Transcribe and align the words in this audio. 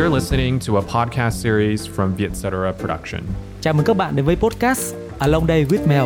You're 0.00 0.14
listening 0.14 0.58
to 0.66 0.76
a 0.76 0.82
podcast 0.82 1.42
series 1.42 1.88
from 1.88 2.14
Vietcetera 2.16 2.72
Production. 2.72 3.22
Chào 3.60 3.74
mừng 3.74 3.86
các 3.86 3.96
bạn 3.96 4.16
đến 4.16 4.24
với 4.24 4.36
podcast 4.36 4.94
Along 5.18 5.46
Day 5.46 5.64
with 5.64 5.88
Mel, 5.88 6.04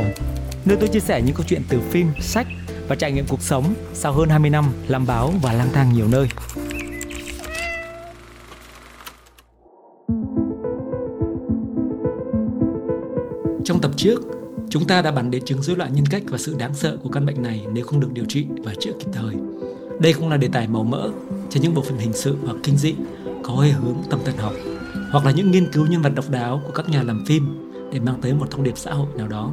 nơi 0.65 0.77
tôi 0.81 0.89
chia 0.89 1.01
sẻ 1.01 1.23
những 1.23 1.35
câu 1.35 1.45
chuyện 1.49 1.63
từ 1.69 1.81
phim, 1.81 2.07
sách 2.21 2.47
và 2.89 2.97
trải 2.97 3.13
nghiệm 3.13 3.27
cuộc 3.29 3.43
sống 3.43 3.75
sau 3.93 4.13
hơn 4.13 4.29
20 4.29 4.51
năm 4.51 4.65
làm 4.89 5.07
báo 5.07 5.33
và 5.43 5.53
lang 5.53 5.69
thang 5.73 5.93
nhiều 5.93 6.09
nơi. 6.09 6.29
Trong 13.65 13.81
tập 13.83 13.91
trước, 13.97 14.23
chúng 14.71 14.87
ta 14.87 15.03
đã 15.03 15.11
bàn 15.11 15.31
đến 15.31 15.45
chứng 15.45 15.63
rối 15.63 15.77
loạn 15.77 15.93
nhân 15.95 16.07
cách 16.07 16.23
và 16.27 16.39
sự 16.39 16.55
đáng 16.59 16.75
sợ 16.75 16.97
của 17.03 17.09
căn 17.09 17.27
bệnh 17.27 17.43
này 17.43 17.65
nếu 17.73 17.85
không 17.85 18.01
được 18.01 18.13
điều 18.13 18.25
trị 18.25 18.47
và 18.65 18.73
chữa 18.81 18.93
kịp 18.93 19.09
thời. 19.13 19.35
Đây 20.01 20.13
cũng 20.13 20.29
là 20.29 20.37
đề 20.37 20.49
tài 20.53 20.69
màu 20.69 20.85
mỡ 20.85 21.11
cho 21.51 21.61
những 21.61 21.75
bộ 21.75 21.83
phim 21.83 21.99
hình 21.99 22.13
sự 22.13 22.37
hoặc 22.45 22.57
kinh 22.63 22.77
dị 22.77 22.95
có 23.45 23.55
hơi 23.55 23.71
hướng 23.71 23.97
tâm 24.11 24.21
thần 24.25 24.37
học 24.37 24.53
hoặc 25.11 25.25
là 25.25 25.31
những 25.31 25.51
nghiên 25.51 25.73
cứu 25.73 25.87
nhân 25.87 26.03
vật 26.03 26.13
độc 26.15 26.31
đáo 26.31 26.63
của 26.67 26.73
các 26.73 26.89
nhà 26.89 27.03
làm 27.03 27.25
phim 27.27 27.71
để 27.93 28.01
mang 28.01 28.21
tới 28.21 28.35
một 28.35 28.51
thông 28.51 28.63
điệp 28.63 28.79
xã 28.79 28.93
hội 28.93 29.09
nào 29.17 29.29
đó. 29.29 29.53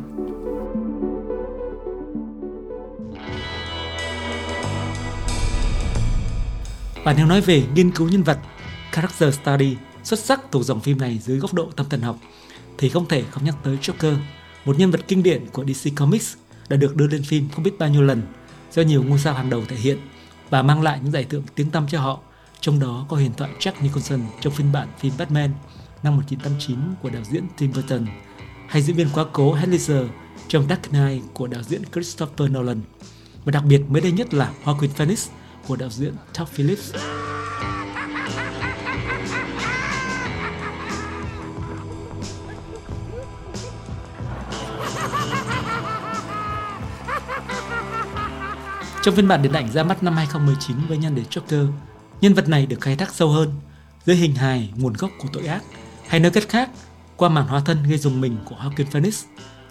Và 7.03 7.13
nếu 7.17 7.25
nói 7.25 7.41
về 7.41 7.63
nghiên 7.75 7.91
cứu 7.91 8.09
nhân 8.09 8.23
vật, 8.23 8.39
character 8.91 9.35
study 9.35 9.75
xuất 10.03 10.19
sắc 10.19 10.41
thuộc 10.51 10.63
dòng 10.63 10.79
phim 10.79 10.97
này 10.97 11.19
dưới 11.23 11.37
góc 11.37 11.53
độ 11.53 11.69
tâm 11.75 11.85
thần 11.89 12.01
học 12.01 12.17
thì 12.77 12.89
không 12.89 13.07
thể 13.07 13.23
không 13.31 13.45
nhắc 13.45 13.55
tới 13.63 13.77
Joker, 13.81 14.15
một 14.65 14.79
nhân 14.79 14.91
vật 14.91 15.01
kinh 15.07 15.23
điển 15.23 15.45
của 15.53 15.65
DC 15.65 15.95
Comics 15.95 16.35
đã 16.69 16.77
được 16.77 16.95
đưa 16.95 17.07
lên 17.07 17.23
phim 17.23 17.49
không 17.55 17.63
biết 17.63 17.79
bao 17.79 17.89
nhiêu 17.89 18.01
lần 18.01 18.21
do 18.71 18.81
nhiều 18.81 19.03
ngôi 19.03 19.19
sao 19.19 19.33
hàng 19.33 19.49
đầu 19.49 19.63
thể 19.67 19.75
hiện 19.75 19.97
và 20.49 20.61
mang 20.61 20.81
lại 20.81 20.99
những 21.03 21.11
giải 21.11 21.23
thưởng 21.23 21.43
tiếng 21.55 21.69
tăm 21.69 21.87
cho 21.87 21.99
họ, 21.99 22.19
trong 22.61 22.79
đó 22.79 23.05
có 23.09 23.17
huyền 23.17 23.31
thoại 23.37 23.51
Jack 23.59 23.71
Nicholson 23.81 24.21
trong 24.41 24.53
phiên 24.53 24.71
bản 24.71 24.87
phim 24.99 25.13
Batman 25.17 25.51
năm 26.03 26.15
1989 26.15 26.77
của 27.01 27.09
đạo 27.09 27.23
diễn 27.31 27.43
Tim 27.57 27.71
Burton, 27.75 28.05
hay 28.67 28.81
diễn 28.81 28.95
viên 28.95 29.07
quá 29.13 29.25
cố 29.33 29.53
Heath 29.53 29.69
Ledger 29.69 30.05
trong 30.47 30.67
Dark 30.69 30.81
Knight 30.89 31.23
của 31.33 31.47
đạo 31.47 31.63
diễn 31.63 31.81
Christopher 31.93 32.51
Nolan. 32.51 32.81
Và 33.45 33.51
đặc 33.51 33.63
biệt 33.65 33.81
mới 33.89 34.01
đây 34.01 34.11
nhất 34.11 34.33
là 34.33 34.51
Joaquin 34.63 34.87
Phoenix 34.87 35.29
của 35.67 35.75
đạo 35.75 35.89
diễn 35.89 36.13
Todd 36.33 36.51
Phillips. 36.51 36.93
Trong 49.03 49.15
phiên 49.15 49.27
bản 49.27 49.41
điện 49.41 49.53
ảnh 49.53 49.71
ra 49.71 49.83
mắt 49.83 50.03
năm 50.03 50.13
2019 50.17 50.77
với 50.87 50.97
nhan 50.97 51.15
đề 51.15 51.23
Joker, 51.29 51.71
nhân 52.21 52.33
vật 52.33 52.49
này 52.49 52.65
được 52.65 52.81
khai 52.81 52.95
thác 52.95 53.13
sâu 53.13 53.29
hơn 53.29 53.49
dưới 54.05 54.15
hình 54.15 54.35
hài 54.35 54.69
nguồn 54.75 54.93
gốc 54.93 55.11
của 55.19 55.27
tội 55.33 55.47
ác, 55.47 55.63
hay 56.07 56.19
nói 56.19 56.31
cách 56.31 56.49
khác, 56.49 56.69
qua 57.17 57.29
màn 57.29 57.47
hóa 57.47 57.61
thân 57.65 57.83
gây 57.83 57.97
dùng 57.97 58.21
mình 58.21 58.37
của 58.45 58.55
Joaquin 58.55 58.85
Phoenix, 58.85 59.23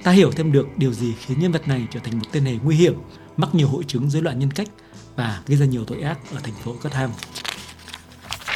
ta 0.03 0.11
hiểu 0.11 0.31
thêm 0.33 0.53
được 0.53 0.67
điều 0.77 0.93
gì 0.93 1.15
khiến 1.19 1.41
nhân 1.41 1.53
vật 1.53 1.69
này 1.69 1.87
trở 1.91 2.01
thành 2.01 2.19
một 2.19 2.25
tên 2.33 2.45
hề 2.45 2.55
nguy 2.63 2.77
hiểm, 2.77 2.95
mắc 3.37 3.55
nhiều 3.55 3.69
hội 3.69 3.85
chứng 3.87 4.11
rối 4.11 4.23
loạn 4.23 4.39
nhân 4.39 4.51
cách 4.51 4.69
và 5.17 5.43
gây 5.47 5.59
ra 5.59 5.67
nhiều 5.67 5.85
tội 5.85 6.01
ác 6.01 6.19
ở 6.35 6.41
thành 6.43 6.55
phố 6.55 6.75
Gotham. 6.83 7.11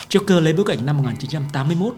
Joker 0.09 0.41
lấy 0.41 0.53
bối 0.53 0.67
cảnh 0.67 0.87
năm 0.87 0.97
1981, 0.97 1.95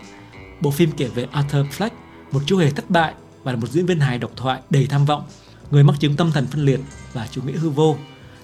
bộ 0.61 0.71
phim 0.71 0.91
kể 0.93 1.09
về 1.09 1.27
Arthur 1.33 1.67
Fleck, 1.67 1.91
một 2.33 2.43
chú 2.47 2.59
hề 2.59 2.71
thất 2.71 2.91
bại 2.91 3.15
và 3.43 3.53
là 3.53 3.59
một 3.59 3.71
diễn 3.71 3.87
viên 3.87 4.01
hài 4.01 4.19
độc 4.19 4.31
thoại 4.37 4.61
đầy 4.71 4.87
tham 4.87 5.05
vọng, 5.05 5.23
người 5.71 5.85
mắc 5.85 5.97
chứng 6.01 6.17
tâm 6.17 6.33
thần 6.33 6.47
phân 6.47 6.65
liệt 6.65 6.81
và 7.13 7.27
chủ 7.31 7.43
nghĩa 7.43 7.59
hư 7.59 7.71
vô, 7.71 7.97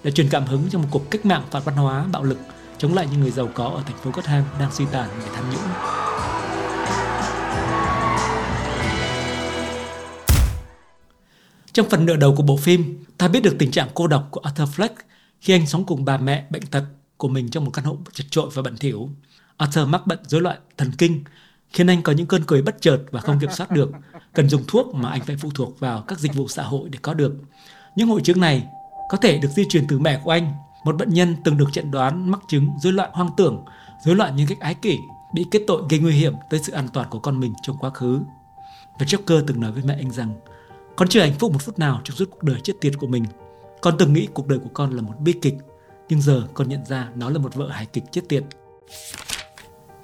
đã 0.04 0.10
truyền 0.10 0.28
cảm 0.28 0.46
hứng 0.46 0.70
cho 0.70 0.78
một 0.78 0.88
cuộc 0.90 1.10
cách 1.10 1.26
mạng 1.26 1.42
phản 1.50 1.62
văn 1.64 1.74
hóa 1.74 2.06
bạo 2.12 2.22
lực 2.22 2.38
chống 2.82 2.94
lại 2.94 3.08
những 3.10 3.20
người 3.20 3.30
giàu 3.30 3.48
có 3.54 3.64
ở 3.64 3.82
thành 3.86 3.96
phố 3.96 4.10
Gotham 4.14 4.44
đang 4.60 4.72
suy 4.72 4.84
tàn 4.92 5.10
vì 5.18 5.24
tham 5.34 5.50
nhũng. 5.50 5.60
Trong 11.72 11.88
phần 11.88 12.06
nửa 12.06 12.16
đầu 12.16 12.34
của 12.36 12.42
bộ 12.42 12.56
phim, 12.56 13.04
ta 13.18 13.28
biết 13.28 13.42
được 13.42 13.56
tình 13.58 13.70
trạng 13.70 13.88
cô 13.94 14.06
độc 14.06 14.28
của 14.30 14.40
Arthur 14.40 14.68
Fleck 14.68 14.88
khi 15.40 15.54
anh 15.54 15.66
sống 15.66 15.84
cùng 15.84 16.04
bà 16.04 16.16
mẹ 16.16 16.46
bệnh 16.50 16.66
tật 16.66 16.84
của 17.16 17.28
mình 17.28 17.50
trong 17.50 17.64
một 17.64 17.70
căn 17.70 17.84
hộ 17.84 17.96
chật 18.12 18.26
trội 18.30 18.50
và 18.54 18.62
bẩn 18.62 18.76
thỉu. 18.76 19.10
Arthur 19.56 19.88
mắc 19.88 20.06
bệnh 20.06 20.20
rối 20.26 20.40
loạn 20.40 20.58
thần 20.76 20.90
kinh, 20.98 21.24
khiến 21.70 21.86
anh 21.86 22.02
có 22.02 22.12
những 22.12 22.26
cơn 22.26 22.44
cười 22.44 22.62
bất 22.62 22.80
chợt 22.80 22.98
và 23.10 23.20
không 23.20 23.40
kiểm 23.40 23.50
soát 23.50 23.70
được, 23.70 23.90
cần 24.34 24.48
dùng 24.48 24.64
thuốc 24.68 24.94
mà 24.94 25.10
anh 25.10 25.20
phải 25.20 25.36
phụ 25.36 25.50
thuộc 25.54 25.80
vào 25.80 26.02
các 26.02 26.18
dịch 26.18 26.34
vụ 26.34 26.48
xã 26.48 26.62
hội 26.62 26.88
để 26.88 26.98
có 27.02 27.14
được. 27.14 27.34
Những 27.96 28.08
hội 28.08 28.20
chứng 28.24 28.40
này 28.40 28.64
có 29.08 29.16
thể 29.16 29.38
được 29.38 29.48
di 29.56 29.64
truyền 29.68 29.86
từ 29.88 29.98
mẹ 29.98 30.20
của 30.24 30.30
anh, 30.30 30.52
một 30.84 30.96
bệnh 30.96 31.14
nhân 31.14 31.36
từng 31.44 31.56
được 31.56 31.72
chẩn 31.72 31.90
đoán 31.90 32.30
mắc 32.30 32.40
chứng 32.48 32.68
rối 32.78 32.92
loạn 32.92 33.10
hoang 33.12 33.30
tưởng, 33.36 33.64
rối 34.04 34.16
loạn 34.16 34.36
nhân 34.36 34.46
cách 34.46 34.60
ái 34.60 34.74
kỷ, 34.74 34.98
bị 35.34 35.46
kết 35.50 35.62
tội 35.66 35.82
gây 35.88 36.00
nguy 36.00 36.12
hiểm 36.12 36.34
tới 36.50 36.60
sự 36.60 36.72
an 36.72 36.88
toàn 36.92 37.08
của 37.10 37.18
con 37.18 37.40
mình 37.40 37.52
trong 37.62 37.76
quá 37.78 37.90
khứ. 37.90 38.20
Và 38.98 39.06
Joker 39.06 39.44
từng 39.46 39.60
nói 39.60 39.72
với 39.72 39.82
mẹ 39.82 39.94
anh 39.94 40.10
rằng, 40.10 40.34
con 40.96 41.08
chưa 41.08 41.20
hạnh 41.20 41.34
phúc 41.38 41.52
một 41.52 41.62
phút 41.62 41.78
nào 41.78 42.00
trong 42.04 42.16
suốt 42.16 42.30
cuộc 42.30 42.42
đời 42.42 42.60
chết 42.60 42.72
tiệt 42.80 42.92
của 42.98 43.06
mình. 43.06 43.24
Con 43.80 43.94
từng 43.98 44.12
nghĩ 44.12 44.28
cuộc 44.34 44.46
đời 44.46 44.58
của 44.58 44.70
con 44.74 44.90
là 44.90 45.02
một 45.02 45.14
bi 45.20 45.32
kịch, 45.32 45.54
nhưng 46.08 46.22
giờ 46.22 46.42
con 46.54 46.68
nhận 46.68 46.84
ra 46.84 47.08
nó 47.14 47.30
là 47.30 47.38
một 47.38 47.54
vợ 47.54 47.68
hài 47.68 47.86
kịch 47.86 48.04
chết 48.10 48.22
tiệt. 48.28 48.44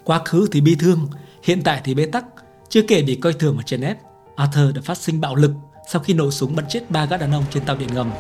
Quá 0.05 0.23
khứ 0.25 0.49
thì 0.53 0.61
bi 0.61 0.77
thương, 0.79 1.09
hiện 1.43 1.63
tại 1.63 1.81
thì 1.85 1.95
bế 1.95 2.07
tắc, 2.07 2.25
chưa 2.69 2.83
kể 2.83 3.03
bị 3.03 3.15
coi 3.15 3.33
thường 3.33 3.57
và 3.57 3.63
chèn 3.63 3.81
ép. 3.81 3.99
Arthur 4.37 4.75
đã 4.75 4.83
phát 4.85 4.99
sinh 4.99 5.21
bạo 5.21 5.35
lực 5.35 5.53
sau 5.91 6.03
khi 6.03 6.15
nổ 6.15 6.31
súng 6.31 6.57
bắn 6.57 6.69
chết 6.69 6.91
ba 6.91 7.05
gã 7.05 7.17
đàn 7.17 7.33
ông 7.33 7.45
trên 7.51 7.65
tàu 7.65 7.77
điện 7.77 7.89
ngầm 7.95 8.11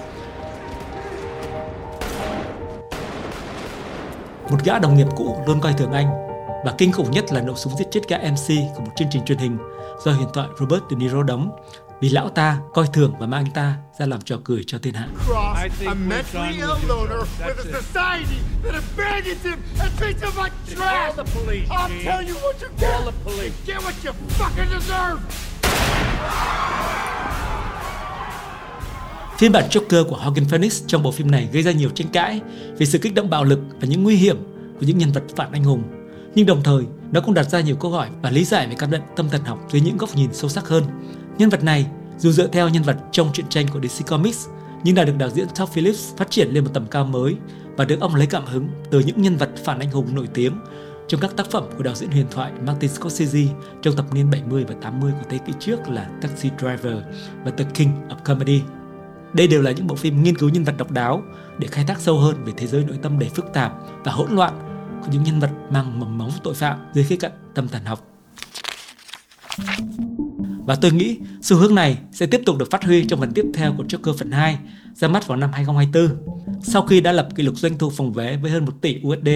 Một 4.50 4.64
gã 4.64 4.78
đồng 4.78 4.96
nghiệp 4.96 5.06
cũ 5.16 5.42
luôn 5.46 5.60
coi 5.60 5.72
thường 5.72 5.92
anh 5.92 6.28
và 6.64 6.74
kinh 6.78 6.92
khủng 6.92 7.10
nhất 7.10 7.32
là 7.32 7.40
nổ 7.40 7.54
súng 7.56 7.76
giết 7.76 7.84
chết 7.90 8.00
gã 8.08 8.18
MC 8.18 8.48
của 8.76 8.80
một 8.80 8.92
chương 8.96 9.08
trình 9.10 9.24
truyền 9.24 9.38
hình 9.38 9.58
do 10.04 10.12
huyền 10.12 10.28
thoại 10.34 10.48
Robert 10.60 10.82
De 10.90 10.96
Niro 10.96 11.22
đóng 11.22 11.50
vì 12.00 12.08
lão 12.08 12.28
ta 12.28 12.58
coi 12.74 12.86
thường 12.92 13.14
và 13.18 13.26
mang 13.26 13.44
anh 13.44 13.52
ta 13.52 13.76
ra 13.98 14.06
làm 14.06 14.20
trò 14.20 14.36
cười 14.44 14.64
cho 14.66 14.78
thiên 14.78 14.94
hạ. 14.94 15.08
Phiên 29.38 29.52
bản 29.52 29.68
Joker 29.70 30.04
của 30.04 30.16
Joaquin 30.16 30.48
Phoenix 30.48 30.82
trong 30.86 31.02
bộ 31.02 31.10
phim 31.10 31.30
này 31.30 31.48
gây 31.52 31.62
ra 31.62 31.72
nhiều 31.72 31.90
tranh 31.90 32.08
cãi 32.12 32.40
về 32.78 32.86
sự 32.86 32.98
kích 32.98 33.14
động 33.14 33.30
bạo 33.30 33.44
lực 33.44 33.58
và 33.80 33.88
những 33.88 34.02
nguy 34.02 34.16
hiểm 34.16 34.36
của 34.80 34.86
những 34.86 34.98
nhân 34.98 35.12
vật 35.12 35.22
phản 35.36 35.52
anh 35.52 35.64
hùng. 35.64 35.82
Nhưng 36.34 36.46
đồng 36.46 36.62
thời, 36.62 36.84
nó 37.12 37.20
cũng 37.20 37.34
đặt 37.34 37.50
ra 37.50 37.60
nhiều 37.60 37.76
câu 37.76 37.90
hỏi 37.90 38.08
và 38.22 38.30
lý 38.30 38.44
giải 38.44 38.66
về 38.66 38.74
căn 38.78 38.90
bệnh 38.90 39.02
tâm 39.16 39.28
thần 39.30 39.44
học 39.44 39.58
dưới 39.72 39.80
những 39.80 39.96
góc 39.96 40.16
nhìn 40.16 40.32
sâu 40.32 40.50
sắc 40.50 40.68
hơn. 40.68 40.84
Nhân 41.38 41.48
vật 41.48 41.64
này, 41.64 41.86
dù 42.18 42.30
dựa 42.30 42.46
theo 42.46 42.68
nhân 42.68 42.82
vật 42.82 42.96
trong 43.12 43.32
truyện 43.32 43.46
tranh 43.48 43.66
của 43.72 43.80
DC 43.88 44.06
Comics, 44.06 44.46
nhưng 44.84 44.94
đã 44.94 45.04
được 45.04 45.16
đạo 45.18 45.30
diễn 45.30 45.48
Todd 45.48 45.72
Phillips 45.72 46.16
phát 46.16 46.30
triển 46.30 46.48
lên 46.48 46.64
một 46.64 46.70
tầm 46.74 46.86
cao 46.86 47.04
mới 47.04 47.34
và 47.76 47.84
được 47.84 48.00
ông 48.00 48.14
lấy 48.14 48.26
cảm 48.26 48.46
hứng 48.46 48.68
từ 48.90 49.00
những 49.00 49.22
nhân 49.22 49.36
vật 49.36 49.50
phản 49.64 49.78
anh 49.78 49.90
hùng 49.90 50.14
nổi 50.14 50.28
tiếng 50.34 50.52
trong 51.08 51.20
các 51.20 51.36
tác 51.36 51.50
phẩm 51.50 51.64
của 51.76 51.82
đạo 51.82 51.94
diễn 51.94 52.10
huyền 52.10 52.26
thoại 52.30 52.52
Martin 52.66 52.90
Scorsese 52.90 53.46
trong 53.82 53.96
thập 53.96 54.14
niên 54.14 54.30
70 54.30 54.64
và 54.68 54.74
80 54.82 55.12
của 55.20 55.26
thế 55.28 55.38
kỷ 55.46 55.52
trước 55.60 55.88
là 55.88 56.10
Taxi 56.22 56.50
Driver 56.58 56.96
và 57.44 57.50
The 57.50 57.64
King 57.74 57.90
of 58.08 58.16
Comedy 58.24 58.60
đây 59.32 59.46
đều 59.46 59.62
là 59.62 59.70
những 59.70 59.86
bộ 59.86 59.94
phim 59.94 60.22
nghiên 60.22 60.38
cứu 60.38 60.48
nhân 60.48 60.64
vật 60.64 60.74
độc 60.78 60.90
đáo 60.90 61.22
để 61.58 61.68
khai 61.68 61.84
thác 61.84 62.00
sâu 62.00 62.18
hơn 62.18 62.44
về 62.44 62.52
thế 62.56 62.66
giới 62.66 62.84
nội 62.84 62.98
tâm 63.02 63.18
đầy 63.18 63.28
phức 63.28 63.52
tạp 63.52 63.72
và 64.04 64.12
hỗn 64.12 64.30
loạn 64.30 64.52
của 65.02 65.08
những 65.12 65.22
nhân 65.22 65.40
vật 65.40 65.50
mang 65.70 66.00
mầm 66.00 66.18
móng 66.18 66.30
tội 66.42 66.54
phạm 66.54 66.78
dưới 66.94 67.04
khía 67.04 67.16
cạnh 67.16 67.32
tâm 67.54 67.68
thần 67.68 67.84
học. 67.84 68.08
Và 70.66 70.74
tôi 70.74 70.92
nghĩ 70.92 71.18
xu 71.42 71.56
hướng 71.56 71.74
này 71.74 71.98
sẽ 72.12 72.26
tiếp 72.26 72.40
tục 72.46 72.58
được 72.58 72.70
phát 72.70 72.84
huy 72.84 73.04
trong 73.04 73.20
phần 73.20 73.32
tiếp 73.32 73.44
theo 73.54 73.74
của 73.76 73.84
Joker 73.84 74.16
phần 74.18 74.30
2 74.30 74.58
ra 74.94 75.08
mắt 75.08 75.26
vào 75.26 75.38
năm 75.38 75.50
2024 75.52 76.38
sau 76.62 76.82
khi 76.82 77.00
đã 77.00 77.12
lập 77.12 77.28
kỷ 77.34 77.42
lục 77.42 77.56
doanh 77.56 77.78
thu 77.78 77.90
phòng 77.90 78.12
vé 78.12 78.36
với 78.36 78.50
hơn 78.50 78.64
1 78.64 78.72
tỷ 78.80 79.00
USD, 79.06 79.28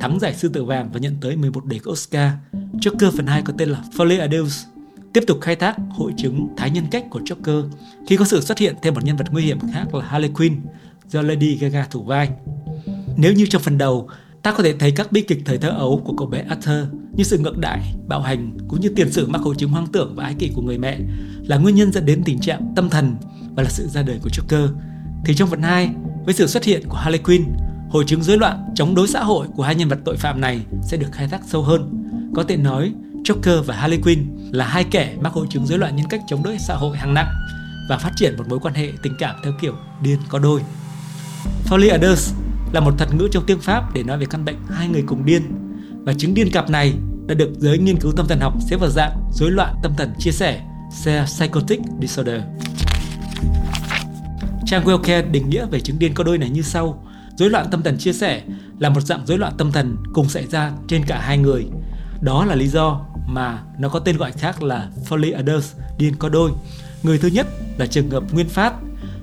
thắng 0.00 0.20
giải 0.20 0.34
sư 0.34 0.48
tử 0.48 0.64
vàng 0.64 0.90
và 0.92 0.98
nhận 0.98 1.16
tới 1.20 1.36
11 1.36 1.64
đề 1.64 1.80
Oscar. 1.90 2.30
Joker 2.72 3.10
phần 3.16 3.26
2 3.26 3.42
có 3.42 3.52
tên 3.58 3.68
là 3.68 3.82
Folly 3.96 4.20
Adults 4.20 4.64
tiếp 5.16 5.24
tục 5.26 5.38
khai 5.40 5.56
thác 5.56 5.76
hội 5.90 6.12
chứng 6.16 6.48
thái 6.56 6.70
nhân 6.70 6.84
cách 6.90 7.04
của 7.10 7.20
Joker 7.20 7.68
khi 8.06 8.16
có 8.16 8.24
sự 8.24 8.40
xuất 8.40 8.58
hiện 8.58 8.74
thêm 8.82 8.94
một 8.94 9.04
nhân 9.04 9.16
vật 9.16 9.26
nguy 9.30 9.42
hiểm 9.42 9.58
khác 9.72 9.94
là 9.94 10.04
Harley 10.04 10.30
Quinn 10.30 10.56
do 11.08 11.22
Lady 11.22 11.56
Gaga 11.56 11.86
thủ 11.90 12.02
vai. 12.02 12.30
Nếu 13.16 13.32
như 13.32 13.46
trong 13.46 13.62
phần 13.62 13.78
đầu, 13.78 14.08
ta 14.42 14.52
có 14.52 14.62
thể 14.62 14.74
thấy 14.78 14.90
các 14.90 15.12
bi 15.12 15.20
kịch 15.20 15.38
thời 15.44 15.58
thơ 15.58 15.68
ấu 15.68 16.02
của 16.04 16.14
cậu 16.16 16.26
bé 16.26 16.44
Arthur 16.48 16.88
như 17.12 17.24
sự 17.24 17.38
ngược 17.38 17.58
đại, 17.58 17.94
bạo 18.08 18.20
hành 18.20 18.58
cũng 18.68 18.80
như 18.80 18.88
tiền 18.88 19.12
sử 19.12 19.26
mắc 19.26 19.42
hội 19.42 19.54
chứng 19.58 19.70
hoang 19.70 19.86
tưởng 19.86 20.14
và 20.16 20.24
ái 20.24 20.34
kỷ 20.38 20.50
của 20.54 20.62
người 20.62 20.78
mẹ 20.78 20.98
là 21.42 21.56
nguyên 21.56 21.74
nhân 21.74 21.92
dẫn 21.92 22.06
đến 22.06 22.22
tình 22.24 22.40
trạng 22.40 22.72
tâm 22.76 22.90
thần 22.90 23.16
và 23.54 23.62
là 23.62 23.68
sự 23.68 23.88
ra 23.88 24.02
đời 24.02 24.18
của 24.22 24.30
Joker. 24.30 24.68
Thì 25.24 25.34
trong 25.34 25.50
phần 25.50 25.62
2, 25.62 25.90
với 26.24 26.34
sự 26.34 26.46
xuất 26.46 26.64
hiện 26.64 26.82
của 26.88 26.96
Harley 26.96 27.22
Quinn, 27.22 27.44
hội 27.90 28.04
chứng 28.06 28.22
rối 28.22 28.38
loạn 28.38 28.64
chống 28.74 28.94
đối 28.94 29.08
xã 29.08 29.24
hội 29.24 29.46
của 29.56 29.62
hai 29.62 29.74
nhân 29.74 29.88
vật 29.88 29.98
tội 30.04 30.16
phạm 30.16 30.40
này 30.40 30.60
sẽ 30.82 30.96
được 30.96 31.08
khai 31.12 31.28
thác 31.28 31.40
sâu 31.46 31.62
hơn. 31.62 32.04
Có 32.34 32.42
thể 32.42 32.56
nói, 32.56 32.92
Joker 33.24 33.62
và 33.62 33.74
Harley 33.76 34.00
Quinn 34.00 34.35
là 34.52 34.66
hai 34.66 34.84
kẻ 34.84 35.14
mắc 35.20 35.32
hội 35.32 35.46
chứng 35.50 35.66
rối 35.66 35.78
loạn 35.78 35.96
nhân 35.96 36.06
cách 36.10 36.20
chống 36.28 36.42
đối 36.42 36.58
xã 36.58 36.74
hội 36.74 36.96
hàng 36.96 37.14
nặng 37.14 37.32
và 37.88 37.98
phát 37.98 38.12
triển 38.16 38.36
một 38.36 38.44
mối 38.48 38.58
quan 38.58 38.74
hệ 38.74 38.88
tình 39.02 39.12
cảm 39.18 39.36
theo 39.44 39.52
kiểu 39.60 39.74
điên 40.02 40.18
có 40.28 40.38
đôi. 40.38 40.60
Folie 41.68 41.92
à 41.92 41.98
deux 42.02 42.32
là 42.72 42.80
một 42.80 42.94
thuật 42.98 43.14
ngữ 43.14 43.28
trong 43.32 43.44
tiếng 43.46 43.60
Pháp 43.60 43.94
để 43.94 44.02
nói 44.02 44.18
về 44.18 44.26
căn 44.30 44.44
bệnh 44.44 44.56
hai 44.70 44.88
người 44.88 45.02
cùng 45.06 45.24
điên 45.24 45.42
và 46.04 46.14
chứng 46.14 46.34
điên 46.34 46.50
cặp 46.50 46.70
này 46.70 46.92
đã 47.26 47.34
được 47.34 47.50
giới 47.58 47.78
nghiên 47.78 47.96
cứu 47.96 48.12
tâm 48.16 48.26
thần 48.28 48.40
học 48.40 48.54
xếp 48.70 48.76
vào 48.76 48.90
dạng 48.90 49.12
rối 49.32 49.50
loạn 49.50 49.74
tâm 49.82 49.92
thần 49.96 50.14
chia 50.18 50.30
sẻ, 50.30 50.62
Shared 50.92 51.30
Psychotic 51.30 51.80
Disorder. 52.00 52.40
Trang 54.66 54.84
Wellcare 54.84 55.30
định 55.30 55.50
nghĩa 55.50 55.66
về 55.66 55.80
chứng 55.80 55.98
điên 55.98 56.14
có 56.14 56.24
đôi 56.24 56.38
này 56.38 56.50
như 56.50 56.62
sau. 56.62 57.02
Rối 57.36 57.50
loạn 57.50 57.66
tâm 57.70 57.82
thần 57.82 57.98
chia 57.98 58.12
sẻ 58.12 58.42
là 58.78 58.88
một 58.88 59.00
dạng 59.00 59.26
rối 59.26 59.38
loạn 59.38 59.52
tâm 59.58 59.72
thần 59.72 59.96
cùng 60.12 60.28
xảy 60.28 60.46
ra 60.46 60.72
trên 60.88 61.04
cả 61.04 61.20
hai 61.20 61.38
người. 61.38 61.66
Đó 62.26 62.44
là 62.44 62.54
lý 62.54 62.68
do 62.68 63.06
mà 63.26 63.62
nó 63.78 63.88
có 63.88 63.98
tên 63.98 64.16
gọi 64.16 64.32
khác 64.32 64.62
là 64.62 64.90
Folly 65.08 65.40
Others, 65.40 65.74
điên 65.98 66.14
có 66.18 66.28
đôi. 66.28 66.50
Người 67.02 67.18
thứ 67.18 67.28
nhất 67.28 67.46
là 67.78 67.86
trường 67.86 68.10
hợp 68.10 68.22
nguyên 68.32 68.48
phát, 68.48 68.74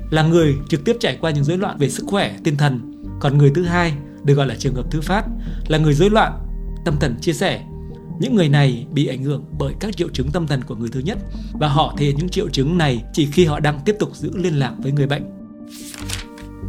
là 0.09 0.23
người 0.23 0.55
trực 0.69 0.85
tiếp 0.85 0.97
trải 1.00 1.17
qua 1.21 1.31
những 1.31 1.44
rối 1.44 1.57
loạn 1.57 1.77
về 1.77 1.89
sức 1.89 2.05
khỏe, 2.07 2.35
tinh 2.44 2.57
thần. 2.57 3.03
Còn 3.19 3.38
người 3.38 3.51
thứ 3.55 3.63
hai 3.63 3.94
được 4.23 4.33
gọi 4.33 4.47
là 4.47 4.55
trường 4.59 4.75
hợp 4.75 4.85
thứ 4.91 5.01
phát, 5.01 5.25
là 5.67 5.77
người 5.77 5.94
rối 5.94 6.09
loạn 6.09 6.39
tâm 6.85 6.97
thần 7.00 7.15
chia 7.21 7.33
sẻ. 7.33 7.63
Những 8.19 8.35
người 8.35 8.50
này 8.50 8.88
bị 8.91 9.07
ảnh 9.07 9.23
hưởng 9.23 9.45
bởi 9.59 9.73
các 9.79 9.97
triệu 9.97 10.09
chứng 10.09 10.31
tâm 10.31 10.47
thần 10.47 10.61
của 10.63 10.75
người 10.75 10.89
thứ 10.91 11.00
nhất 11.00 11.17
và 11.53 11.67
họ 11.67 11.95
thể 11.97 12.05
hiện 12.05 12.15
những 12.17 12.29
triệu 12.29 12.50
chứng 12.50 12.77
này 12.77 13.03
chỉ 13.13 13.25
khi 13.25 13.45
họ 13.45 13.59
đang 13.59 13.79
tiếp 13.85 13.95
tục 14.00 14.15
giữ 14.15 14.38
liên 14.38 14.59
lạc 14.59 14.73
với 14.77 14.91
người 14.91 15.07
bệnh. 15.07 15.23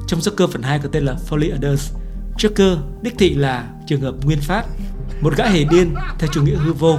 Trong 0.07 0.21
Joker 0.21 0.47
phần 0.47 0.63
2 0.63 0.79
có 0.79 0.89
tên 0.93 1.05
là 1.05 1.17
Folly 1.29 1.55
Others, 1.57 1.93
Joker 2.39 2.77
đích 3.03 3.15
thị 3.19 3.35
là 3.35 3.71
trường 3.87 4.01
hợp 4.01 4.15
nguyên 4.25 4.41
phát, 4.41 4.67
một 5.21 5.37
gã 5.37 5.49
hề 5.49 5.65
điên 5.65 5.95
theo 6.19 6.31
chủ 6.33 6.43
nghĩa 6.43 6.57
hư 6.57 6.73
vô. 6.73 6.99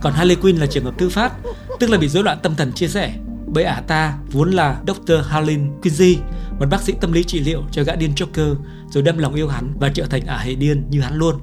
Còn 0.00 0.12
Harley 0.12 0.36
Quinn 0.36 0.58
là 0.58 0.66
trường 0.66 0.84
hợp 0.84 0.94
thứ 0.98 1.08
phát, 1.08 1.32
tức 1.80 1.90
là 1.90 1.98
bị 1.98 2.08
rối 2.08 2.24
loạn 2.24 2.38
tâm 2.42 2.54
thần 2.54 2.72
chia 2.72 2.88
sẻ. 2.88 3.14
Bởi 3.46 3.64
ả 3.64 3.82
ta 3.86 4.14
vốn 4.32 4.50
là 4.50 4.80
Dr. 4.86 5.12
Harlan 5.28 5.80
Quincy, 5.82 6.18
một 6.60 6.66
bác 6.70 6.82
sĩ 6.82 6.92
tâm 7.00 7.12
lý 7.12 7.24
trị 7.24 7.40
liệu 7.40 7.62
cho 7.70 7.82
gã 7.84 7.94
điên 7.94 8.12
Joker, 8.16 8.56
rồi 8.90 9.02
đâm 9.02 9.18
lòng 9.18 9.34
yêu 9.34 9.48
hắn 9.48 9.74
và 9.78 9.90
trở 9.94 10.06
thành 10.06 10.26
ả 10.26 10.38
hề 10.38 10.54
điên 10.54 10.86
như 10.90 11.00
hắn 11.00 11.16
luôn. 11.16 11.34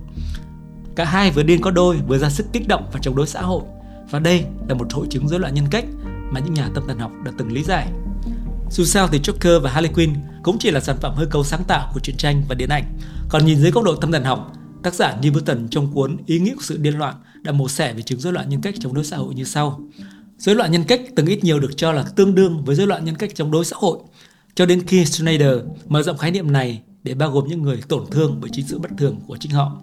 Cả 0.95 1.05
hai 1.05 1.31
vừa 1.31 1.43
điên 1.43 1.61
có 1.61 1.71
đôi, 1.71 1.97
vừa 2.07 2.17
ra 2.17 2.29
sức 2.29 2.45
kích 2.53 2.67
động 2.67 2.89
và 2.94 2.99
chống 3.01 3.15
đối 3.15 3.27
xã 3.27 3.41
hội. 3.41 3.61
Và 4.11 4.19
đây 4.19 4.45
là 4.67 4.75
một 4.75 4.94
hội 4.94 5.07
chứng 5.09 5.27
rối 5.27 5.39
loạn 5.39 5.53
nhân 5.53 5.65
cách 5.71 5.85
mà 6.31 6.39
những 6.39 6.53
nhà 6.53 6.69
tâm 6.75 6.83
thần 6.87 6.99
học 6.99 7.11
đã 7.25 7.31
từng 7.37 7.51
lý 7.51 7.63
giải. 7.63 7.87
Dù 8.71 8.85
sao 8.85 9.07
thì 9.07 9.19
Joker 9.19 9.59
và 9.59 9.71
Harley 9.71 9.94
Quinn 9.94 10.15
cũng 10.44 10.57
chỉ 10.59 10.71
là 10.71 10.79
sản 10.79 10.97
phẩm 11.01 11.13
hơi 11.15 11.25
cấu 11.25 11.44
sáng 11.44 11.63
tạo 11.63 11.91
của 11.94 11.99
truyện 11.99 12.17
tranh 12.17 12.44
và 12.49 12.55
điện 12.55 12.69
ảnh. 12.69 12.83
Còn 13.29 13.45
nhìn 13.45 13.59
dưới 13.59 13.71
góc 13.71 13.83
độ 13.83 13.95
tâm 13.95 14.11
thần 14.11 14.23
học, 14.23 14.53
tác 14.83 14.94
giả 14.94 15.18
Newton 15.22 15.68
trong 15.68 15.94
cuốn 15.94 16.18
Ý 16.25 16.39
nghĩa 16.39 16.56
của 16.56 16.62
sự 16.62 16.78
điên 16.78 16.98
loạn 16.98 17.16
đã 17.42 17.51
mổ 17.51 17.69
xẻ 17.69 17.94
về 17.94 18.01
chứng 18.01 18.19
rối 18.19 18.33
loạn 18.33 18.50
nhân 18.50 18.62
cách 18.62 18.75
chống 18.80 18.94
đối 18.94 19.06
xã 19.06 19.18
hội 19.18 19.33
như 19.36 19.44
sau. 19.44 19.81
Rối 20.38 20.56
loạn 20.56 20.72
nhân 20.72 20.83
cách 20.83 21.01
từng 21.16 21.25
ít 21.25 21.44
nhiều 21.44 21.60
được 21.60 21.78
cho 21.78 21.92
là 21.92 22.06
tương 22.16 22.36
đương 22.36 22.63
với 22.66 22.75
rối 22.75 22.88
loạn 22.88 23.06
nhân 23.06 23.16
cách 23.16 23.31
chống 23.36 23.51
đối 23.51 23.66
xã 23.66 23.75
hội, 23.80 24.00
cho 24.56 24.66
đến 24.66 24.86
khi 24.88 25.06
Schneider 25.06 25.57
mở 25.88 26.04
rộng 26.04 26.18
khái 26.18 26.31
niệm 26.31 26.51
này 26.51 26.81
để 27.04 27.13
bao 27.13 27.31
gồm 27.31 27.48
những 27.48 27.62
người 27.62 27.81
tổn 27.88 28.06
thương 28.12 28.38
bởi 28.42 28.50
chính 28.54 28.68
sự 28.68 28.80
bất 28.80 28.89
thường 28.98 29.19
của 29.28 29.38
chính 29.38 29.51
họ. 29.51 29.81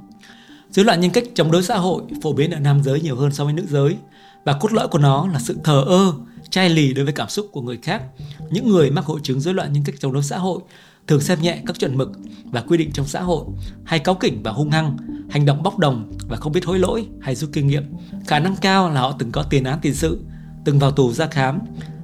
Rối 0.70 0.84
loạn 0.84 1.00
nhân 1.00 1.10
cách 1.10 1.24
chống 1.34 1.50
đối 1.50 1.62
xã 1.62 1.78
hội 1.78 2.02
phổ 2.22 2.32
biến 2.32 2.50
ở 2.50 2.60
nam 2.60 2.82
giới 2.82 3.00
nhiều 3.00 3.16
hơn 3.16 3.32
so 3.32 3.44
với 3.44 3.52
nữ 3.52 3.62
giới 3.68 3.96
và 4.44 4.52
cốt 4.52 4.72
lõi 4.72 4.88
của 4.88 4.98
nó 4.98 5.28
là 5.32 5.38
sự 5.38 5.56
thờ 5.64 5.84
ơ, 5.86 6.12
chai 6.50 6.70
lì 6.70 6.94
đối 6.94 7.04
với 7.04 7.14
cảm 7.14 7.28
xúc 7.28 7.48
của 7.52 7.60
người 7.60 7.78
khác. 7.82 8.02
Những 8.50 8.68
người 8.68 8.90
mắc 8.90 9.04
hội 9.04 9.20
chứng 9.22 9.40
rối 9.40 9.54
loạn 9.54 9.72
nhân 9.72 9.84
cách 9.84 9.94
chống 9.98 10.12
đối 10.12 10.22
xã 10.22 10.38
hội 10.38 10.60
thường 11.08 11.20
xem 11.20 11.40
nhẹ 11.40 11.62
các 11.66 11.78
chuẩn 11.78 11.96
mực 11.96 12.12
và 12.44 12.60
quy 12.60 12.78
định 12.78 12.92
trong 12.92 13.06
xã 13.06 13.22
hội, 13.22 13.44
hay 13.84 13.98
cáu 13.98 14.14
kỉnh 14.14 14.42
và 14.42 14.52
hung 14.52 14.70
hăng, 14.70 14.96
hành 15.30 15.44
động 15.44 15.62
bóc 15.62 15.78
đồng 15.78 16.12
và 16.28 16.36
không 16.36 16.52
biết 16.52 16.64
hối 16.64 16.78
lỗi 16.78 17.06
hay 17.20 17.34
rút 17.34 17.50
kinh 17.52 17.66
nghiệm. 17.66 17.84
Khả 18.26 18.38
năng 18.38 18.56
cao 18.56 18.90
là 18.90 19.00
họ 19.00 19.12
từng 19.18 19.32
có 19.32 19.42
tiền 19.42 19.64
án 19.64 19.78
tiền 19.82 19.94
sự, 19.94 20.24
từng 20.64 20.78
vào 20.78 20.90
tù 20.90 21.12
ra 21.12 21.26
khám 21.26 21.58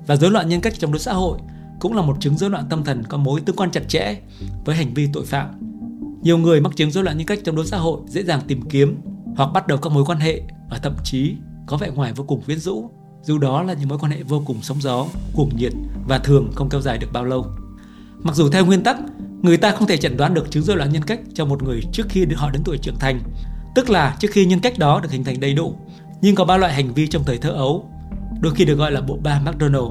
và 0.06 0.16
rối 0.16 0.30
loạn 0.30 0.48
nhân 0.48 0.60
cách 0.60 0.78
chống 0.78 0.92
đối 0.92 1.00
xã 1.00 1.12
hội 1.12 1.38
cũng 1.80 1.96
là 1.96 2.02
một 2.02 2.16
chứng 2.20 2.38
rối 2.38 2.50
loạn 2.50 2.64
tâm 2.70 2.84
thần 2.84 3.02
có 3.08 3.18
mối 3.18 3.40
tương 3.40 3.56
quan 3.56 3.70
chặt 3.70 3.88
chẽ 3.88 4.20
với 4.64 4.76
hành 4.76 4.94
vi 4.94 5.08
tội 5.12 5.24
phạm. 5.26 5.48
Nhiều 6.22 6.38
người 6.38 6.60
mắc 6.60 6.76
chứng 6.76 6.90
rối 6.90 7.04
loạn 7.04 7.18
nhân 7.18 7.26
cách 7.26 7.38
chống 7.44 7.56
đối 7.56 7.66
xã 7.66 7.78
hội 7.78 8.00
dễ 8.08 8.22
dàng 8.22 8.40
tìm 8.48 8.62
kiếm 8.62 9.00
hoặc 9.36 9.46
bắt 9.46 9.66
đầu 9.66 9.78
các 9.78 9.92
mối 9.92 10.04
quan 10.04 10.18
hệ 10.18 10.42
và 10.70 10.78
thậm 10.82 10.94
chí 11.04 11.34
có 11.66 11.76
vẻ 11.76 11.90
ngoài 11.90 12.12
vô 12.12 12.24
cùng 12.24 12.42
quyến 12.42 12.58
rũ, 12.58 12.90
dù 13.22 13.38
đó 13.38 13.62
là 13.62 13.72
những 13.72 13.88
mối 13.88 13.98
quan 13.98 14.12
hệ 14.12 14.22
vô 14.22 14.42
cùng 14.46 14.56
sóng 14.62 14.80
gió, 14.80 15.06
cuồng 15.34 15.56
nhiệt 15.56 15.72
và 16.08 16.18
thường 16.18 16.50
không 16.54 16.68
kéo 16.68 16.80
dài 16.80 16.98
được 16.98 17.08
bao 17.12 17.24
lâu. 17.24 17.46
Mặc 18.24 18.34
dù 18.34 18.48
theo 18.48 18.66
nguyên 18.66 18.82
tắc, 18.82 18.96
người 19.42 19.56
ta 19.56 19.70
không 19.70 19.88
thể 19.88 19.96
chẩn 19.96 20.16
đoán 20.16 20.34
được 20.34 20.50
chứng 20.50 20.62
rối 20.62 20.76
loạn 20.76 20.92
nhân 20.92 21.02
cách 21.02 21.20
cho 21.34 21.44
một 21.44 21.62
người 21.62 21.80
trước 21.92 22.06
khi 22.08 22.26
họ 22.36 22.50
đến 22.50 22.62
tuổi 22.64 22.78
trưởng 22.78 22.98
thành, 22.98 23.20
tức 23.74 23.90
là 23.90 24.16
trước 24.18 24.28
khi 24.30 24.46
nhân 24.46 24.60
cách 24.60 24.78
đó 24.78 25.00
được 25.00 25.10
hình 25.12 25.24
thành 25.24 25.40
đầy 25.40 25.54
đủ. 25.54 25.74
Nhưng 26.20 26.34
có 26.34 26.44
ba 26.44 26.56
loại 26.56 26.74
hành 26.74 26.94
vi 26.94 27.06
trong 27.06 27.24
thời 27.24 27.38
thơ 27.38 27.50
ấu, 27.50 27.90
đôi 28.40 28.54
khi 28.54 28.64
được 28.64 28.74
gọi 28.74 28.92
là 28.92 29.00
bộ 29.00 29.18
ba 29.22 29.40
McDonald, 29.40 29.90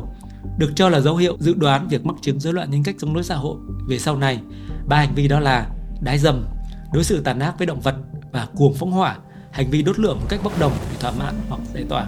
được 0.57 0.71
cho 0.75 0.89
là 0.89 0.99
dấu 0.99 1.15
hiệu 1.15 1.37
dự 1.39 1.53
đoán 1.53 1.87
việc 1.87 2.05
mắc 2.05 2.15
chứng 2.21 2.39
rối 2.39 2.53
loạn 2.53 2.71
nhân 2.71 2.83
cách 2.83 2.95
chống 2.99 3.13
đối 3.13 3.23
xã 3.23 3.35
hội 3.35 3.57
về 3.87 3.99
sau 3.99 4.17
này. 4.17 4.39
Ba 4.87 4.97
hành 4.97 5.15
vi 5.15 5.27
đó 5.27 5.39
là 5.39 5.69
đái 6.01 6.19
dầm, 6.19 6.45
đối 6.93 7.03
xử 7.03 7.21
tàn 7.21 7.39
ác 7.39 7.53
với 7.57 7.67
động 7.67 7.81
vật 7.81 7.95
và 8.31 8.47
cuồng 8.55 8.73
phóng 8.73 8.91
hỏa, 8.91 9.17
hành 9.51 9.69
vi 9.69 9.81
đốt 9.81 9.99
lửa 9.99 10.13
một 10.13 10.25
cách 10.29 10.39
bốc 10.43 10.59
đồng 10.59 10.71
để 10.91 10.97
thỏa 10.99 11.11
mãn 11.11 11.35
hoặc 11.49 11.61
giải 11.73 11.83
tỏa. 11.89 12.07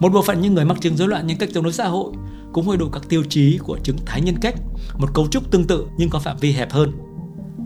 Một 0.00 0.12
bộ 0.12 0.22
phận 0.22 0.40
những 0.40 0.54
người 0.54 0.64
mắc 0.64 0.80
chứng 0.80 0.96
rối 0.96 1.08
loạn 1.08 1.26
nhân 1.26 1.38
cách 1.38 1.48
chống 1.54 1.64
đối 1.64 1.72
xã 1.72 1.88
hội 1.88 2.12
cũng 2.52 2.66
hội 2.66 2.76
đủ 2.76 2.88
các 2.88 3.02
tiêu 3.08 3.22
chí 3.28 3.58
của 3.58 3.78
chứng 3.82 3.96
thái 4.06 4.20
nhân 4.20 4.34
cách, 4.40 4.54
một 4.98 5.14
cấu 5.14 5.28
trúc 5.28 5.50
tương 5.50 5.66
tự 5.66 5.86
nhưng 5.96 6.10
có 6.10 6.18
phạm 6.18 6.36
vi 6.36 6.52
hẹp 6.52 6.72
hơn. 6.72 6.92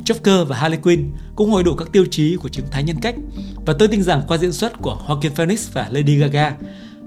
Joker 0.05 0.45
và 0.45 0.57
Harley 0.57 0.81
Quinn 0.81 1.13
cũng 1.37 1.51
hội 1.51 1.65
đủ 1.65 1.75
các 1.75 1.89
tiêu 1.93 2.05
chí 2.11 2.37
của 2.37 2.49
chứng 2.49 2.67
thái 2.71 2.83
nhân 2.83 2.97
cách 3.03 3.15
và 3.67 3.75
tôi 3.79 3.89
tin 3.89 4.03
rằng 4.03 4.23
qua 4.29 4.37
diễn 4.37 4.53
xuất 4.53 4.83
của 4.83 4.99
Joaquin 5.07 5.31
Phoenix 5.31 5.73
và 5.73 5.89
Lady 5.91 6.17
Gaga, 6.17 6.57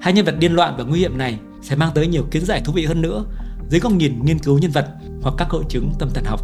hai 0.02 0.14
nhân 0.14 0.26
vật 0.26 0.36
điên 0.40 0.54
loạn 0.54 0.76
và 0.78 0.84
nguy 0.84 1.00
hiểm 1.00 1.18
này 1.18 1.38
sẽ 1.62 1.76
mang 1.76 1.92
tới 1.96 2.08
nhiều 2.08 2.24
kiến 2.32 2.46
giải 2.46 2.62
thú 2.66 2.74
vị 2.74 2.86
hơn 2.86 3.02
nữa 3.02 3.26
dưới 3.70 3.80
góc 3.80 3.92
nhìn 3.92 4.26
nghiên 4.26 4.40
cứu 4.40 4.60
nhân 4.60 4.72
vật 4.72 4.88
hoặc 5.22 5.36
các 5.38 5.50
hội 5.50 5.64
chứng 5.70 5.92
tâm 6.00 6.10
thần 6.14 6.24
học. 6.26 6.42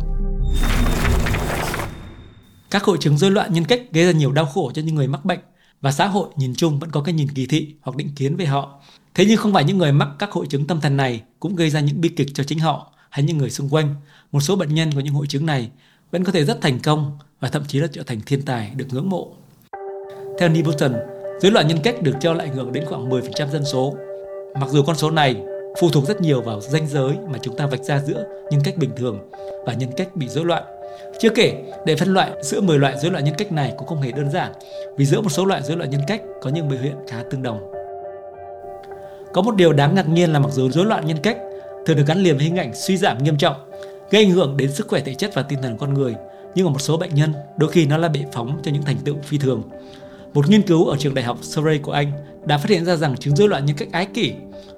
Các 2.71 2.83
hội 2.83 2.97
chứng 2.99 3.17
rối 3.17 3.31
loạn 3.31 3.53
nhân 3.53 3.65
cách 3.65 3.81
gây 3.91 4.05
ra 4.05 4.11
nhiều 4.11 4.31
đau 4.31 4.45
khổ 4.45 4.71
cho 4.73 4.81
những 4.81 4.95
người 4.95 5.07
mắc 5.07 5.25
bệnh 5.25 5.39
và 5.83 5.91
xã 5.91 6.07
hội 6.07 6.29
nhìn 6.35 6.55
chung 6.55 6.79
vẫn 6.79 6.91
có 6.91 7.01
cái 7.01 7.13
nhìn 7.13 7.27
kỳ 7.35 7.45
thị 7.45 7.75
hoặc 7.81 7.95
định 7.95 8.09
kiến 8.15 8.35
về 8.35 8.45
họ. 8.45 8.81
Thế 9.13 9.25
nhưng 9.27 9.37
không 9.37 9.53
phải 9.53 9.63
những 9.63 9.77
người 9.77 9.91
mắc 9.91 10.09
các 10.19 10.31
hội 10.31 10.45
chứng 10.49 10.67
tâm 10.67 10.81
thần 10.81 10.97
này 10.97 11.21
cũng 11.39 11.55
gây 11.55 11.69
ra 11.69 11.79
những 11.79 12.01
bi 12.01 12.09
kịch 12.09 12.27
cho 12.33 12.43
chính 12.43 12.59
họ 12.59 12.93
hay 13.09 13.25
những 13.25 13.37
người 13.37 13.49
xung 13.49 13.69
quanh. 13.69 13.95
Một 14.31 14.39
số 14.39 14.55
bệnh 14.55 14.75
nhân 14.75 14.91
của 14.91 14.99
những 14.99 15.13
hội 15.13 15.27
chứng 15.27 15.45
này 15.45 15.69
vẫn 16.11 16.23
có 16.23 16.31
thể 16.31 16.45
rất 16.45 16.61
thành 16.61 16.79
công 16.79 17.17
và 17.39 17.49
thậm 17.49 17.63
chí 17.67 17.79
là 17.79 17.87
trở 17.91 18.03
thành 18.03 18.21
thiên 18.25 18.41
tài 18.41 18.71
được 18.75 18.85
ngưỡng 18.91 19.09
mộ. 19.09 19.33
Theo 20.39 20.49
Newton 20.49 20.91
dối 21.41 21.41
rối 21.41 21.51
loạn 21.51 21.67
nhân 21.67 21.77
cách 21.83 22.01
được 22.01 22.15
cho 22.21 22.33
lại 22.33 22.47
hưởng 22.47 22.73
đến 22.73 22.85
khoảng 22.85 23.09
10% 23.09 23.49
dân 23.49 23.65
số. 23.65 23.95
Mặc 24.59 24.69
dù 24.69 24.83
con 24.83 24.95
số 24.95 25.11
này 25.11 25.35
phụ 25.79 25.89
thuộc 25.89 26.07
rất 26.07 26.21
nhiều 26.21 26.41
vào 26.41 26.61
ranh 26.61 26.87
giới 26.87 27.13
mà 27.31 27.37
chúng 27.41 27.57
ta 27.57 27.67
vạch 27.67 27.83
ra 27.83 28.01
giữa 28.07 28.25
nhân 28.51 28.61
cách 28.63 28.77
bình 28.77 28.91
thường 28.97 29.29
và 29.65 29.73
nhân 29.73 29.89
cách 29.97 30.15
bị 30.15 30.27
rối 30.27 30.45
loạn. 30.45 30.63
Chưa 31.19 31.29
kể, 31.29 31.53
để 31.85 31.95
phân 31.95 32.13
loại 32.13 32.31
giữa 32.41 32.61
10 32.61 32.79
loại 32.79 32.97
rối 32.97 33.11
loạn 33.11 33.23
nhân 33.23 33.35
cách 33.37 33.51
này 33.51 33.73
cũng 33.77 33.87
không 33.87 34.01
hề 34.01 34.11
đơn 34.11 34.31
giản, 34.31 34.51
vì 34.97 35.05
giữa 35.05 35.21
một 35.21 35.29
số 35.29 35.45
loại 35.45 35.61
rối 35.61 35.77
loạn 35.77 35.89
nhân 35.89 36.01
cách 36.07 36.21
có 36.41 36.49
những 36.49 36.69
biểu 36.69 36.79
hiện 36.79 36.95
khá 37.07 37.23
tương 37.31 37.43
đồng. 37.43 37.71
Có 39.33 39.41
một 39.41 39.55
điều 39.55 39.73
đáng 39.73 39.95
ngạc 39.95 40.09
nhiên 40.09 40.33
là 40.33 40.39
mặc 40.39 40.51
dù 40.51 40.69
rối 40.69 40.85
loạn 40.85 41.07
nhân 41.07 41.17
cách 41.23 41.37
thường 41.85 41.97
được 41.97 42.03
gắn 42.07 42.17
liền 42.17 42.37
với 42.37 42.45
hình 42.45 42.55
ảnh 42.55 42.71
suy 42.75 42.97
giảm 42.97 43.23
nghiêm 43.23 43.37
trọng, 43.37 43.55
gây 44.11 44.23
ảnh 44.23 44.31
hưởng 44.31 44.57
đến 44.57 44.71
sức 44.71 44.87
khỏe 44.87 44.99
thể 44.99 45.13
chất 45.13 45.31
và 45.33 45.43
tinh 45.43 45.61
thần 45.61 45.77
con 45.77 45.93
người, 45.93 46.15
nhưng 46.55 46.67
ở 46.67 46.69
một 46.69 46.81
số 46.81 46.97
bệnh 46.97 47.15
nhân, 47.15 47.33
đôi 47.57 47.71
khi 47.71 47.85
nó 47.85 47.97
là 47.97 48.07
bệ 48.07 48.19
phóng 48.31 48.59
cho 48.63 48.71
những 48.71 48.83
thành 48.83 48.97
tựu 49.05 49.15
phi 49.23 49.37
thường. 49.37 49.63
Một 50.33 50.49
nghiên 50.49 50.61
cứu 50.61 50.85
ở 50.85 50.97
trường 50.99 51.13
đại 51.13 51.25
học 51.25 51.37
Surrey 51.41 51.77
của 51.77 51.91
Anh 51.91 52.11
đã 52.45 52.57
phát 52.57 52.69
hiện 52.69 52.85
ra 52.85 52.95
rằng 52.95 53.17
chứng 53.17 53.35
rối 53.35 53.49
loạn 53.49 53.65
nhân 53.65 53.77
cách 53.77 53.87
ái 53.91 54.05
kỷ, 54.05 54.33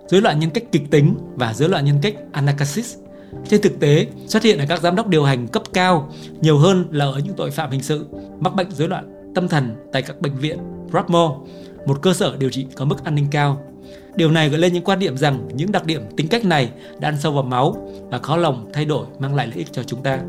rối 0.07 0.21
loạn 0.21 0.39
nhân 0.39 0.49
cách 0.49 0.63
kịch 0.71 0.83
tính 0.91 1.15
và 1.35 1.53
rối 1.53 1.69
loạn 1.69 1.85
nhân 1.85 1.95
cách 2.01 2.13
anarchist 2.31 2.97
trên 3.47 3.61
thực 3.61 3.79
tế 3.79 4.07
xuất 4.27 4.43
hiện 4.43 4.59
ở 4.59 4.65
các 4.69 4.81
giám 4.81 4.95
đốc 4.95 5.07
điều 5.07 5.23
hành 5.23 5.47
cấp 5.47 5.63
cao 5.73 6.11
nhiều 6.41 6.57
hơn 6.57 6.85
là 6.91 7.05
ở 7.05 7.19
những 7.25 7.33
tội 7.33 7.51
phạm 7.51 7.71
hình 7.71 7.83
sự 7.83 8.05
mắc 8.39 8.55
bệnh 8.55 8.71
rối 8.71 8.87
loạn 8.87 9.31
tâm 9.35 9.47
thần 9.47 9.75
tại 9.91 10.01
các 10.01 10.21
bệnh 10.21 10.35
viện 10.35 10.59
Broadmoor, 10.91 11.31
một 11.85 12.01
cơ 12.01 12.13
sở 12.13 12.37
điều 12.37 12.49
trị 12.49 12.65
có 12.75 12.85
mức 12.85 13.03
an 13.03 13.15
ninh 13.15 13.27
cao. 13.31 13.61
Điều 14.15 14.31
này 14.31 14.49
gợi 14.49 14.59
lên 14.59 14.73
những 14.73 14.83
quan 14.83 14.99
điểm 14.99 15.17
rằng 15.17 15.47
những 15.53 15.71
đặc 15.71 15.85
điểm 15.85 16.01
tính 16.17 16.27
cách 16.27 16.45
này 16.45 16.69
đã 16.99 17.09
ăn 17.09 17.15
sâu 17.19 17.31
vào 17.31 17.43
máu 17.43 17.89
và 18.09 18.19
khó 18.19 18.37
lòng 18.37 18.69
thay 18.73 18.85
đổi 18.85 19.05
mang 19.19 19.35
lại 19.35 19.47
lợi 19.47 19.57
ích 19.57 19.67
cho 19.71 19.83
chúng 19.83 20.03
ta. 20.03 20.19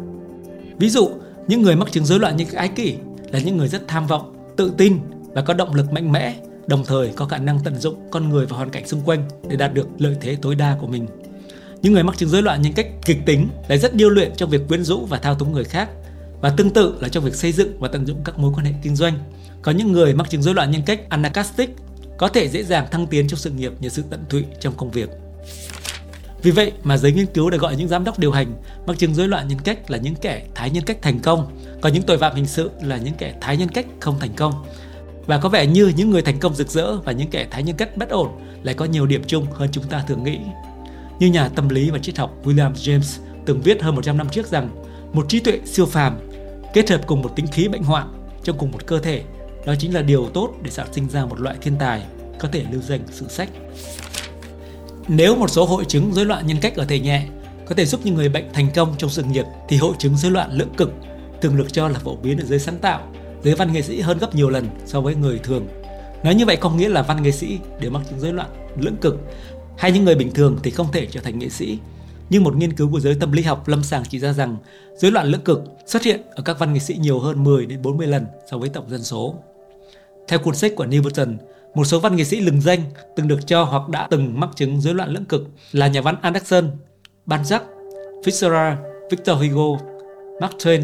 Ví 0.78 0.90
dụ, 0.90 1.10
những 1.48 1.62
người 1.62 1.76
mắc 1.76 1.92
chứng 1.92 2.04
rối 2.04 2.20
loạn 2.20 2.36
như 2.36 2.44
ái 2.54 2.68
kỷ 2.68 2.94
là 3.30 3.38
những 3.38 3.56
người 3.56 3.68
rất 3.68 3.88
tham 3.88 4.06
vọng, 4.06 4.34
tự 4.56 4.72
tin 4.76 4.98
và 5.34 5.42
có 5.42 5.54
động 5.54 5.74
lực 5.74 5.92
mạnh 5.92 6.12
mẽ, 6.12 6.34
đồng 6.66 6.84
thời 6.84 7.08
có 7.08 7.26
khả 7.26 7.38
năng 7.38 7.58
tận 7.64 7.74
dụng 7.74 7.94
con 8.10 8.28
người 8.28 8.46
và 8.46 8.56
hoàn 8.56 8.70
cảnh 8.70 8.86
xung 8.86 9.00
quanh 9.00 9.22
để 9.48 9.56
đạt 9.56 9.74
được 9.74 9.88
lợi 9.98 10.16
thế 10.20 10.36
tối 10.42 10.54
đa 10.54 10.76
của 10.80 10.86
mình. 10.86 11.06
Những 11.82 11.92
người 11.92 12.02
mắc 12.02 12.18
chứng 12.18 12.28
rối 12.28 12.42
loạn 12.42 12.62
nhân 12.62 12.72
cách 12.72 12.86
kịch 13.04 13.18
tính 13.26 13.48
lại 13.68 13.78
rất 13.78 13.94
điêu 13.94 14.10
luyện 14.10 14.32
trong 14.36 14.50
việc 14.50 14.68
quyến 14.68 14.84
rũ 14.84 15.06
và 15.06 15.18
thao 15.18 15.34
túng 15.34 15.52
người 15.52 15.64
khác 15.64 15.88
và 16.40 16.50
tương 16.50 16.70
tự 16.70 16.94
là 17.00 17.08
trong 17.08 17.24
việc 17.24 17.34
xây 17.34 17.52
dựng 17.52 17.80
và 17.80 17.88
tận 17.88 18.06
dụng 18.06 18.20
các 18.24 18.38
mối 18.38 18.52
quan 18.54 18.66
hệ 18.66 18.72
kinh 18.82 18.96
doanh. 18.96 19.18
Có 19.62 19.72
những 19.72 19.92
người 19.92 20.14
mắc 20.14 20.30
chứng 20.30 20.42
rối 20.42 20.54
loạn 20.54 20.70
nhân 20.70 20.82
cách 20.86 21.00
anarchistic 21.08 21.70
có 22.18 22.28
thể 22.28 22.48
dễ 22.48 22.62
dàng 22.62 22.86
thăng 22.90 23.06
tiến 23.06 23.28
trong 23.28 23.38
sự 23.38 23.50
nghiệp 23.50 23.72
nhờ 23.80 23.88
sự 23.88 24.04
tận 24.10 24.24
tụy 24.30 24.44
trong 24.60 24.74
công 24.76 24.90
việc. 24.90 25.10
Vì 26.42 26.50
vậy 26.50 26.72
mà 26.82 26.96
giới 26.96 27.12
nghiên 27.12 27.26
cứu 27.26 27.50
đã 27.50 27.58
gọi 27.58 27.76
những 27.76 27.88
giám 27.88 28.04
đốc 28.04 28.18
điều 28.18 28.32
hành 28.32 28.52
mắc 28.86 28.98
chứng 28.98 29.14
rối 29.14 29.28
loạn 29.28 29.48
nhân 29.48 29.58
cách 29.64 29.90
là 29.90 29.98
những 29.98 30.14
kẻ 30.14 30.46
thái 30.54 30.70
nhân 30.70 30.84
cách 30.84 30.98
thành 31.02 31.20
công, 31.20 31.58
còn 31.80 31.92
những 31.92 32.02
tội 32.02 32.18
phạm 32.18 32.34
hình 32.34 32.46
sự 32.46 32.70
là 32.82 32.96
những 32.96 33.14
kẻ 33.18 33.34
thái 33.40 33.56
nhân 33.56 33.68
cách 33.68 33.86
không 34.00 34.18
thành 34.18 34.34
công. 34.36 34.64
Và 35.26 35.38
có 35.38 35.48
vẻ 35.48 35.66
như 35.66 35.92
những 35.96 36.10
người 36.10 36.22
thành 36.22 36.38
công 36.38 36.54
rực 36.54 36.70
rỡ 36.70 36.96
và 36.96 37.12
những 37.12 37.30
kẻ 37.30 37.46
thái 37.50 37.62
nhân 37.62 37.76
cách 37.76 37.96
bất 37.96 38.08
ổn 38.08 38.28
lại 38.62 38.74
có 38.74 38.84
nhiều 38.84 39.06
điểm 39.06 39.22
chung 39.26 39.46
hơn 39.52 39.68
chúng 39.72 39.84
ta 39.84 40.04
thường 40.08 40.24
nghĩ. 40.24 40.38
Như 41.18 41.26
nhà 41.26 41.48
tâm 41.48 41.68
lý 41.68 41.90
và 41.90 41.98
triết 41.98 42.18
học 42.18 42.34
William 42.44 42.72
James 42.72 43.20
từng 43.46 43.60
viết 43.60 43.82
hơn 43.82 43.94
100 43.94 44.16
năm 44.16 44.28
trước 44.28 44.46
rằng 44.46 44.68
một 45.12 45.26
trí 45.28 45.40
tuệ 45.40 45.60
siêu 45.64 45.86
phàm 45.86 46.18
kết 46.74 46.90
hợp 46.90 47.00
cùng 47.06 47.22
một 47.22 47.36
tính 47.36 47.46
khí 47.52 47.68
bệnh 47.68 47.82
hoạn 47.82 48.12
trong 48.44 48.58
cùng 48.58 48.70
một 48.70 48.86
cơ 48.86 48.98
thể 48.98 49.22
đó 49.66 49.74
chính 49.78 49.94
là 49.94 50.02
điều 50.02 50.28
tốt 50.34 50.54
để 50.62 50.70
sản 50.70 50.86
sinh 50.92 51.08
ra 51.08 51.26
một 51.26 51.40
loại 51.40 51.56
thiên 51.60 51.76
tài 51.78 52.02
có 52.38 52.48
thể 52.52 52.64
lưu 52.70 52.82
danh 52.82 53.00
sử 53.10 53.28
sách. 53.28 53.48
Nếu 55.08 55.36
một 55.36 55.50
số 55.50 55.64
hội 55.64 55.84
chứng 55.84 56.12
rối 56.12 56.24
loạn 56.24 56.46
nhân 56.46 56.56
cách 56.60 56.76
ở 56.76 56.84
thể 56.84 57.00
nhẹ 57.00 57.26
có 57.66 57.74
thể 57.74 57.86
giúp 57.86 58.00
những 58.04 58.14
người 58.14 58.28
bệnh 58.28 58.52
thành 58.52 58.68
công 58.74 58.94
trong 58.98 59.10
sự 59.10 59.22
nghiệp 59.22 59.44
thì 59.68 59.76
hội 59.76 59.94
chứng 59.98 60.16
rối 60.16 60.32
loạn 60.32 60.52
lưỡng 60.52 60.74
cực 60.76 60.92
thường 61.40 61.56
được 61.56 61.72
cho 61.72 61.88
là 61.88 61.98
phổ 61.98 62.16
biến 62.16 62.38
ở 62.38 62.44
giới 62.44 62.58
sáng 62.58 62.78
tạo, 62.78 63.12
giới 63.42 63.54
văn 63.54 63.72
nghệ 63.72 63.82
sĩ 63.82 64.00
hơn 64.00 64.18
gấp 64.18 64.34
nhiều 64.34 64.50
lần 64.50 64.68
so 64.86 65.00
với 65.00 65.14
người 65.14 65.38
thường. 65.38 65.66
Nói 66.24 66.34
như 66.34 66.46
vậy 66.46 66.56
không 66.60 66.76
nghĩa 66.76 66.88
là 66.88 67.02
văn 67.02 67.22
nghệ 67.22 67.30
sĩ 67.30 67.58
đều 67.80 67.90
mắc 67.90 68.02
chứng 68.10 68.20
rối 68.20 68.32
loạn 68.32 68.48
lưỡng 68.76 68.96
cực 68.96 69.20
hay 69.78 69.92
những 69.92 70.04
người 70.04 70.14
bình 70.14 70.32
thường 70.32 70.58
thì 70.62 70.70
không 70.70 70.92
thể 70.92 71.06
trở 71.06 71.20
thành 71.20 71.38
nghệ 71.38 71.48
sĩ. 71.48 71.78
Nhưng 72.30 72.44
một 72.44 72.56
nghiên 72.56 72.72
cứu 72.72 72.90
của 72.90 73.00
giới 73.00 73.14
tâm 73.14 73.32
lý 73.32 73.42
học 73.42 73.68
lâm 73.68 73.82
sàng 73.82 74.02
chỉ 74.08 74.18
ra 74.18 74.32
rằng 74.32 74.56
rối 74.96 75.12
loạn 75.12 75.26
lưỡng 75.26 75.40
cực 75.40 75.62
xuất 75.86 76.02
hiện 76.02 76.20
ở 76.30 76.42
các 76.42 76.58
văn 76.58 76.72
nghệ 76.72 76.80
sĩ 76.80 76.94
nhiều 76.94 77.20
hơn 77.20 77.44
10 77.44 77.66
đến 77.66 77.82
40 77.82 78.06
lần 78.06 78.26
so 78.50 78.58
với 78.58 78.68
tổng 78.68 78.90
dân 78.90 79.02
số. 79.02 79.34
Theo 80.28 80.38
cuốn 80.38 80.54
sách 80.54 80.72
của 80.76 80.86
Newton, 80.86 81.36
một 81.74 81.84
số 81.84 82.00
văn 82.00 82.16
nghệ 82.16 82.24
sĩ 82.24 82.40
lừng 82.40 82.60
danh 82.60 82.80
từng 83.16 83.28
được 83.28 83.46
cho 83.46 83.64
hoặc 83.64 83.88
đã 83.88 84.08
từng 84.10 84.40
mắc 84.40 84.50
chứng 84.56 84.80
rối 84.80 84.94
loạn 84.94 85.10
lưỡng 85.10 85.24
cực 85.24 85.42
là 85.72 85.86
nhà 85.86 86.00
văn 86.00 86.16
Anderson, 86.22 86.70
Balzac, 87.26 87.60
Fitzgerald, 88.24 88.76
Victor 89.10 89.38
Hugo, 89.38 89.84
Mark 90.40 90.54
Twain, 90.58 90.82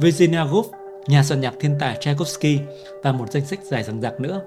Virginia 0.00 0.38
Woolf, 0.38 0.64
nhà 1.06 1.24
soạn 1.24 1.40
nhạc 1.40 1.54
thiên 1.60 1.76
tài 1.80 1.96
Tchaikovsky 2.00 2.58
và 3.02 3.12
một 3.12 3.32
danh 3.32 3.46
sách 3.46 3.60
dài 3.70 3.82
dằng 3.82 4.00
dặc 4.00 4.20
nữa. 4.20 4.40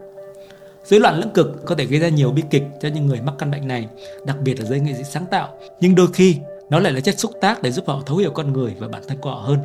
Rối 0.89 0.99
loạn 0.99 1.19
lưỡng 1.19 1.33
cực 1.33 1.65
có 1.65 1.75
thể 1.75 1.85
gây 1.85 1.99
ra 1.99 2.09
nhiều 2.09 2.31
bi 2.31 2.43
kịch 2.49 2.63
cho 2.81 2.89
những 2.89 3.07
người 3.07 3.21
mắc 3.21 3.35
căn 3.39 3.51
bệnh 3.51 3.67
này, 3.67 3.87
đặc 4.25 4.37
biệt 4.41 4.59
là 4.59 4.65
giới 4.65 4.79
nghệ 4.79 4.93
sĩ 4.93 5.03
sáng 5.03 5.25
tạo, 5.25 5.59
nhưng 5.79 5.95
đôi 5.95 6.07
khi 6.13 6.37
nó 6.69 6.79
lại 6.79 6.93
là 6.93 6.99
chất 6.99 7.19
xúc 7.19 7.31
tác 7.41 7.61
để 7.61 7.71
giúp 7.71 7.87
họ 7.87 8.01
thấu 8.05 8.17
hiểu 8.17 8.31
con 8.31 8.53
người 8.53 8.75
và 8.79 8.87
bản 8.87 9.01
thân 9.07 9.17
của 9.17 9.29
họ 9.29 9.39
hơn. 9.39 9.59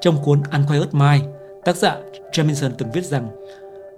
Trong 0.00 0.24
cuốn 0.24 0.42
Unquiet 0.52 0.94
Mind, 0.94 1.24
tác 1.64 1.76
giả 1.76 1.96
Jamison 2.32 2.70
từng 2.78 2.92
viết 2.92 3.04
rằng 3.04 3.28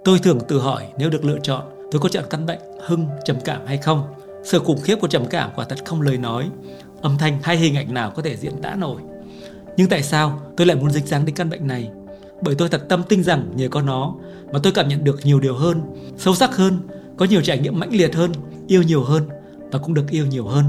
Tôi 0.03 0.19
thường 0.19 0.39
tự 0.47 0.59
hỏi 0.59 0.87
nếu 0.97 1.09
được 1.09 1.25
lựa 1.25 1.39
chọn 1.43 1.61
tôi 1.91 2.01
có 2.01 2.09
chọn 2.09 2.23
căn 2.29 2.45
bệnh 2.45 2.59
hưng 2.81 3.07
trầm 3.25 3.37
cảm 3.45 3.61
hay 3.65 3.77
không. 3.77 4.03
Sự 4.43 4.59
khủng 4.59 4.81
khiếp 4.83 4.95
của 4.95 5.07
trầm 5.07 5.25
cảm 5.25 5.49
quả 5.55 5.65
thật 5.65 5.85
không 5.85 6.01
lời 6.01 6.17
nói, 6.17 6.49
âm 7.01 7.17
thanh 7.17 7.39
hay 7.43 7.57
hình 7.57 7.75
ảnh 7.75 7.93
nào 7.93 8.11
có 8.15 8.21
thể 8.21 8.37
diễn 8.37 8.61
tả 8.61 8.75
nổi. 8.75 9.01
Nhưng 9.77 9.89
tại 9.89 10.03
sao 10.03 10.41
tôi 10.57 10.67
lại 10.67 10.75
muốn 10.75 10.91
dính 10.91 11.05
dáng 11.05 11.25
đến 11.25 11.35
căn 11.35 11.49
bệnh 11.49 11.67
này? 11.67 11.89
Bởi 12.41 12.55
tôi 12.55 12.69
thật 12.69 12.85
tâm 12.89 13.03
tin 13.09 13.23
rằng 13.23 13.51
nhờ 13.55 13.67
có 13.67 13.81
nó 13.81 14.15
mà 14.51 14.59
tôi 14.63 14.73
cảm 14.73 14.87
nhận 14.87 15.03
được 15.03 15.19
nhiều 15.23 15.39
điều 15.39 15.55
hơn, 15.55 15.81
sâu 16.17 16.35
sắc 16.35 16.55
hơn, 16.55 16.79
có 17.17 17.25
nhiều 17.25 17.41
trải 17.41 17.59
nghiệm 17.59 17.79
mãnh 17.79 17.93
liệt 17.93 18.15
hơn, 18.15 18.31
yêu 18.67 18.83
nhiều 18.83 19.03
hơn 19.03 19.23
và 19.71 19.79
cũng 19.79 19.93
được 19.93 20.09
yêu 20.09 20.25
nhiều 20.25 20.47
hơn, 20.47 20.65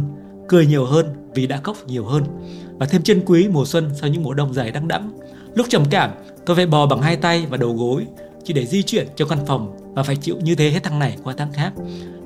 cười 0.49 0.67
nhiều 0.67 0.85
hơn 0.85 1.07
vì 1.35 1.47
đã 1.47 1.61
khóc 1.63 1.77
nhiều 1.87 2.05
hơn 2.05 2.25
và 2.79 2.87
thêm 2.87 3.03
chân 3.03 3.23
quý 3.27 3.49
mùa 3.49 3.65
xuân 3.65 3.91
sau 4.01 4.11
những 4.11 4.23
mùa 4.23 4.35
đông 4.35 4.55
dài 4.55 4.71
đắng 4.71 4.89
đẵng. 4.89 5.13
Lúc 5.55 5.67
trầm 5.71 5.85
cảm, 5.91 6.11
tôi 6.47 6.57
phải 6.57 6.67
bò 6.67 6.87
bằng 6.87 7.03
hai 7.03 7.17
tay 7.17 7.47
và 7.51 7.57
đầu 7.57 7.73
gối 7.73 8.07
chỉ 8.45 8.53
để 8.53 8.67
di 8.67 8.83
chuyển 8.83 9.07
trong 9.17 9.29
căn 9.29 9.47
phòng 9.47 9.77
và 9.95 10.03
phải 10.03 10.17
chịu 10.17 10.37
như 10.41 10.55
thế 10.55 10.71
hết 10.71 10.81
tháng 10.83 10.99
này 10.99 11.17
qua 11.25 11.35
tháng 11.37 11.53
khác. 11.53 11.73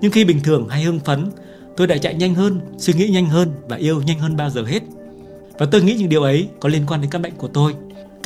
Nhưng 0.01 0.13
khi 0.13 0.25
bình 0.25 0.41
thường 0.45 0.69
hay 0.69 0.83
hưng 0.83 1.01
phấn, 1.01 1.31
tôi 1.77 1.87
đã 1.87 1.97
chạy 1.97 2.15
nhanh 2.15 2.35
hơn, 2.35 2.61
suy 2.79 2.93
nghĩ 2.93 3.09
nhanh 3.09 3.29
hơn 3.29 3.53
và 3.69 3.77
yêu 3.77 4.03
nhanh 4.03 4.19
hơn 4.19 4.37
bao 4.37 4.51
giờ 4.51 4.65
hết. 4.65 4.83
Và 5.59 5.67
tôi 5.67 5.83
nghĩ 5.83 5.95
những 5.95 6.09
điều 6.09 6.23
ấy 6.23 6.49
có 6.61 6.69
liên 6.69 6.83
quan 6.87 7.01
đến 7.01 7.11
căn 7.11 7.23
bệnh 7.23 7.35
của 7.35 7.49
tôi, 7.49 7.75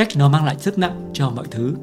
cách 0.01 0.17
nó 0.17 0.29
mang 0.29 0.45
lại 0.45 0.57
sức 0.59 0.79
nặng 0.79 1.11
cho 1.13 1.31
mọi 1.31 1.47
thứ. 1.51 1.75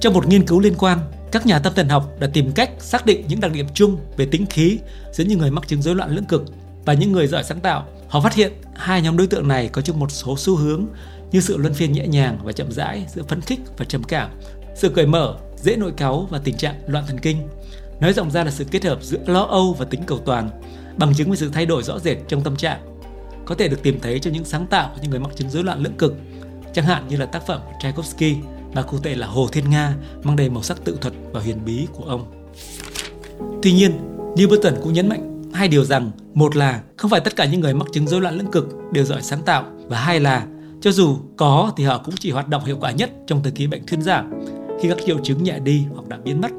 Trong 0.00 0.14
một 0.14 0.26
nghiên 0.26 0.46
cứu 0.46 0.60
liên 0.60 0.74
quan, 0.78 0.98
các 1.32 1.46
nhà 1.46 1.58
tâm 1.58 1.72
thần 1.74 1.88
học 1.88 2.10
đã 2.20 2.28
tìm 2.32 2.52
cách 2.52 2.70
xác 2.78 3.06
định 3.06 3.24
những 3.28 3.40
đặc 3.40 3.52
điểm 3.52 3.66
chung 3.74 3.98
về 4.16 4.26
tính 4.26 4.46
khí 4.46 4.78
giữa 5.12 5.24
những 5.24 5.38
người 5.38 5.50
mắc 5.50 5.68
chứng 5.68 5.82
rối 5.82 5.94
loạn 5.94 6.10
lưỡng 6.10 6.24
cực 6.24 6.44
và 6.84 6.92
những 6.92 7.12
người 7.12 7.26
giỏi 7.26 7.44
sáng 7.44 7.60
tạo. 7.60 7.86
Họ 8.08 8.20
phát 8.20 8.34
hiện 8.34 8.52
hai 8.74 9.02
nhóm 9.02 9.16
đối 9.16 9.26
tượng 9.26 9.48
này 9.48 9.68
có 9.68 9.82
chung 9.82 9.98
một 9.98 10.10
số 10.10 10.36
xu 10.38 10.56
hướng 10.56 10.86
như 11.32 11.40
sự 11.40 11.56
luân 11.56 11.74
phiên 11.74 11.92
nhẹ 11.92 12.06
nhàng 12.06 12.38
và 12.44 12.52
chậm 12.52 12.72
rãi 12.72 13.06
giữa 13.14 13.22
phấn 13.22 13.40
khích 13.40 13.60
và 13.76 13.84
trầm 13.84 14.04
cảm, 14.04 14.30
sự 14.74 14.88
cởi 14.88 15.06
mở, 15.06 15.36
dễ 15.56 15.76
nội 15.76 15.92
cáu 15.96 16.26
và 16.30 16.40
tình 16.44 16.56
trạng 16.56 16.74
loạn 16.86 17.04
thần 17.06 17.18
kinh. 17.18 17.48
Nói 18.00 18.12
rộng 18.12 18.30
ra 18.30 18.44
là 18.44 18.50
sự 18.50 18.64
kết 18.70 18.84
hợp 18.84 18.98
giữa 19.02 19.18
lo 19.26 19.42
âu 19.42 19.76
và 19.78 19.84
tính 19.84 20.00
cầu 20.06 20.18
toàn, 20.18 20.50
bằng 20.96 21.14
chứng 21.14 21.30
về 21.30 21.36
sự 21.36 21.50
thay 21.52 21.66
đổi 21.66 21.82
rõ 21.82 21.98
rệt 21.98 22.16
trong 22.28 22.42
tâm 22.42 22.56
trạng. 22.56 22.97
Có 23.48 23.54
thể 23.54 23.68
được 23.68 23.82
tìm 23.82 24.00
thấy 24.00 24.18
trong 24.18 24.32
những 24.32 24.44
sáng 24.44 24.66
tạo 24.66 24.90
của 24.94 25.00
những 25.02 25.10
người 25.10 25.20
mắc 25.20 25.36
chứng 25.36 25.50
rối 25.50 25.64
loạn 25.64 25.80
lưỡng 25.80 25.96
cực, 25.98 26.14
chẳng 26.74 26.84
hạn 26.84 27.08
như 27.08 27.16
là 27.16 27.26
tác 27.26 27.46
phẩm 27.46 27.60
của 27.64 27.72
Tchaikovsky 27.80 28.36
và 28.74 28.82
cụ 28.82 28.98
thể 28.98 29.14
là 29.14 29.26
Hồ 29.26 29.48
Thiên 29.52 29.70
Nga 29.70 29.94
mang 30.22 30.36
đầy 30.36 30.50
màu 30.50 30.62
sắc 30.62 30.84
tự 30.84 30.98
thuật 31.00 31.14
và 31.32 31.40
huyền 31.40 31.64
bí 31.64 31.86
của 31.92 32.04
ông. 32.04 32.48
Tuy 33.62 33.72
nhiên, 33.72 33.92
Newton 34.36 34.74
cũng 34.82 34.92
nhấn 34.92 35.08
mạnh 35.08 35.42
hai 35.54 35.68
điều 35.68 35.84
rằng 35.84 36.10
một 36.34 36.56
là 36.56 36.82
không 36.96 37.10
phải 37.10 37.20
tất 37.20 37.36
cả 37.36 37.44
những 37.44 37.60
người 37.60 37.74
mắc 37.74 37.88
chứng 37.92 38.06
rối 38.06 38.20
loạn 38.20 38.34
lưỡng 38.34 38.50
cực 38.50 38.68
đều 38.92 39.04
giỏi 39.04 39.22
sáng 39.22 39.42
tạo 39.42 39.64
và 39.86 40.00
hai 40.00 40.20
là 40.20 40.46
cho 40.80 40.92
dù 40.92 41.16
có 41.36 41.72
thì 41.76 41.84
họ 41.84 41.98
cũng 41.98 42.14
chỉ 42.20 42.30
hoạt 42.30 42.48
động 42.48 42.64
hiệu 42.64 42.76
quả 42.80 42.90
nhất 42.90 43.10
trong 43.26 43.42
thời 43.42 43.52
kỳ 43.52 43.66
bệnh 43.66 43.86
thuyên 43.86 44.02
giảm, 44.02 44.30
khi 44.82 44.88
các 44.88 44.98
triệu 45.06 45.18
chứng 45.22 45.42
nhẹ 45.42 45.58
đi 45.58 45.84
hoặc 45.94 46.08
đã 46.08 46.18
biến 46.24 46.40
mất. 46.40 46.50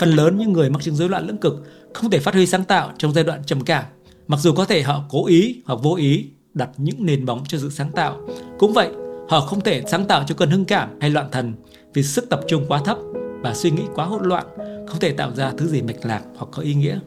Phần 0.00 0.10
lớn 0.10 0.38
những 0.38 0.52
người 0.52 0.70
mắc 0.70 0.82
chứng 0.82 0.96
rối 0.96 1.08
loạn 1.08 1.26
lưỡng 1.26 1.38
cực 1.38 1.54
không 1.94 2.10
thể 2.10 2.18
phát 2.18 2.34
huy 2.34 2.46
sáng 2.46 2.64
tạo 2.64 2.92
trong 2.98 3.12
giai 3.12 3.24
đoạn 3.24 3.42
trầm 3.46 3.64
cảm, 3.64 3.84
mặc 4.26 4.40
dù 4.40 4.52
có 4.52 4.64
thể 4.64 4.82
họ 4.82 5.04
cố 5.08 5.26
ý 5.26 5.62
hoặc 5.66 5.78
vô 5.82 5.94
ý 5.94 6.30
đặt 6.54 6.70
những 6.76 7.06
nền 7.06 7.26
móng 7.26 7.44
cho 7.48 7.58
sự 7.58 7.70
sáng 7.70 7.92
tạo. 7.92 8.20
Cũng 8.58 8.72
vậy, 8.72 8.90
họ 9.28 9.40
không 9.40 9.60
thể 9.60 9.82
sáng 9.90 10.06
tạo 10.06 10.24
cho 10.26 10.34
cơn 10.34 10.50
hưng 10.50 10.64
cảm 10.64 10.88
hay 11.00 11.10
loạn 11.10 11.28
thần 11.32 11.54
vì 11.94 12.02
sức 12.02 12.28
tập 12.30 12.40
trung 12.48 12.64
quá 12.68 12.80
thấp 12.84 12.98
và 13.42 13.54
suy 13.54 13.70
nghĩ 13.70 13.82
quá 13.94 14.04
hỗn 14.04 14.24
loạn, 14.24 14.46
không 14.88 15.00
thể 15.00 15.12
tạo 15.12 15.34
ra 15.34 15.52
thứ 15.58 15.66
gì 15.66 15.82
mạch 15.82 16.06
lạc 16.06 16.22
hoặc 16.36 16.48
có 16.52 16.62
ý 16.62 16.74
nghĩa. 16.74 16.98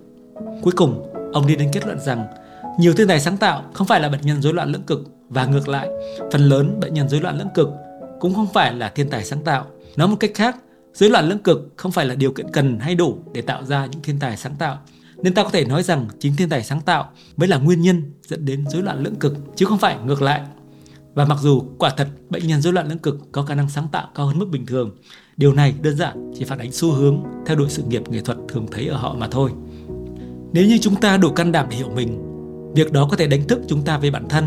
Cuối 0.62 0.74
cùng, 0.76 1.12
ông 1.34 1.48
đi 1.48 1.56
đến 1.56 1.70
kết 1.74 1.86
luận 1.86 2.00
rằng 2.00 2.28
nhiều 2.80 2.94
thiên 2.94 3.08
tài 3.08 3.20
sáng 3.20 3.38
tạo 3.38 3.64
không 3.74 3.88
phải 3.88 4.00
là 4.00 4.10
bệnh 4.10 4.22
nhân 4.22 4.42
rối 4.42 4.54
loạn 4.54 4.72
lưỡng 4.72 4.84
cực 4.84 5.04
và 5.30 5.46
ngược 5.46 5.68
lại, 5.68 5.90
phần 6.32 6.42
lớn 6.42 6.80
bệnh 6.80 6.94
nhân 6.94 7.10
rối 7.10 7.22
loạn 7.22 7.38
lưỡng 7.38 7.54
cực 7.56 7.70
cũng 8.20 8.34
không 8.34 8.48
phải 8.54 8.74
là 8.74 8.90
thiên 8.90 9.10
tài 9.10 9.26
sáng 9.26 9.44
tạo. 9.44 9.66
Nói 9.96 10.08
một 10.08 10.16
cách 10.20 10.32
khác, 10.36 10.58
rối 10.94 11.10
loạn 11.10 11.30
lưỡng 11.30 11.44
cực 11.44 11.74
không 11.76 11.92
phải 11.92 12.06
là 12.06 12.16
điều 12.16 12.32
kiện 12.32 12.52
cần 12.54 12.80
hay 12.80 12.96
đủ 12.96 13.18
để 13.34 13.42
tạo 13.42 13.64
ra 13.64 13.86
những 13.86 14.02
thiên 14.02 14.20
tài 14.20 14.38
sáng 14.38 14.56
tạo. 14.60 14.78
Nên 15.18 15.34
ta 15.34 15.44
có 15.44 15.50
thể 15.50 15.66
nói 15.66 15.84
rằng 15.84 16.08
chính 16.20 16.36
thiên 16.36 16.50
tài 16.50 16.64
sáng 16.64 16.82
tạo 16.82 17.10
mới 17.38 17.48
là 17.48 17.58
nguyên 17.58 17.82
nhân 17.82 18.12
dẫn 18.22 18.46
đến 18.46 18.66
rối 18.68 18.82
loạn 18.84 19.04
lưỡng 19.04 19.16
cực 19.16 19.34
chứ 19.56 19.66
không 19.66 19.78
phải 19.78 19.98
ngược 20.06 20.22
lại. 20.22 20.42
Và 21.14 21.26
mặc 21.26 21.38
dù 21.42 21.64
quả 21.78 21.90
thật 21.98 22.08
bệnh 22.30 22.48
nhân 22.48 22.62
rối 22.62 22.74
loạn 22.74 22.90
lưỡng 22.90 23.00
cực 23.00 23.32
có 23.32 23.44
khả 23.44 23.56
năng 23.56 23.70
sáng 23.70 23.88
tạo 23.92 24.08
cao 24.16 24.26
hơn 24.26 24.40
mức 24.40 24.48
bình 24.52 24.66
thường, 24.66 24.98
điều 25.38 25.54
này 25.54 25.76
đơn 25.82 25.98
giản 25.98 26.32
chỉ 26.38 26.46
phản 26.46 26.60
ánh 26.60 26.72
xu 26.72 26.92
hướng 26.92 27.24
theo 27.46 27.58
đuổi 27.58 27.70
sự 27.70 27.84
nghiệp 27.84 28.10
nghệ 28.10 28.22
thuật 28.22 28.38
thường 28.48 28.66
thấy 28.72 28.88
ở 28.88 28.98
họ 28.98 29.16
mà 29.16 29.28
thôi. 29.32 29.52
Nếu 30.54 30.66
như 30.66 30.78
chúng 30.82 30.96
ta 30.96 31.18
đủ 31.18 31.32
can 31.32 31.52
đảm 31.52 31.68
để 31.70 31.78
hiểu 31.78 31.90
mình, 31.96 32.22
việc 32.76 32.92
đó 32.92 33.08
có 33.12 33.18
thể 33.18 33.28
đánh 33.28 33.48
thức 33.48 33.60
chúng 33.68 33.82
ta 33.82 33.98
về 33.98 34.12
bản 34.12 34.30
thân 34.30 34.46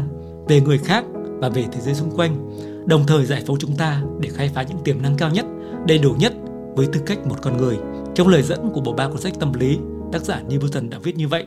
về 0.48 0.60
người 0.60 0.78
khác 0.78 1.04
và 1.38 1.48
về 1.48 1.64
thế 1.72 1.80
giới 1.80 1.94
xung 1.94 2.10
quanh, 2.10 2.50
đồng 2.86 3.06
thời 3.06 3.26
giải 3.26 3.42
phóng 3.46 3.56
chúng 3.60 3.76
ta 3.76 4.02
để 4.20 4.28
khai 4.28 4.50
phá 4.54 4.62
những 4.62 4.78
tiềm 4.84 5.02
năng 5.02 5.16
cao 5.16 5.30
nhất, 5.30 5.46
đầy 5.86 5.98
đủ 5.98 6.14
nhất 6.18 6.34
với 6.74 6.86
tư 6.86 7.00
cách 7.06 7.26
một 7.26 7.36
con 7.42 7.56
người. 7.56 7.78
Trong 8.14 8.28
lời 8.28 8.42
dẫn 8.42 8.70
của 8.74 8.80
bộ 8.80 8.92
ba 8.92 9.08
cuốn 9.08 9.20
sách 9.20 9.32
tâm 9.40 9.52
lý, 9.52 9.78
tác 10.12 10.22
giả 10.22 10.42
Newton 10.48 10.88
đã 10.88 10.98
viết 10.98 11.16
như 11.16 11.28
vậy. 11.28 11.46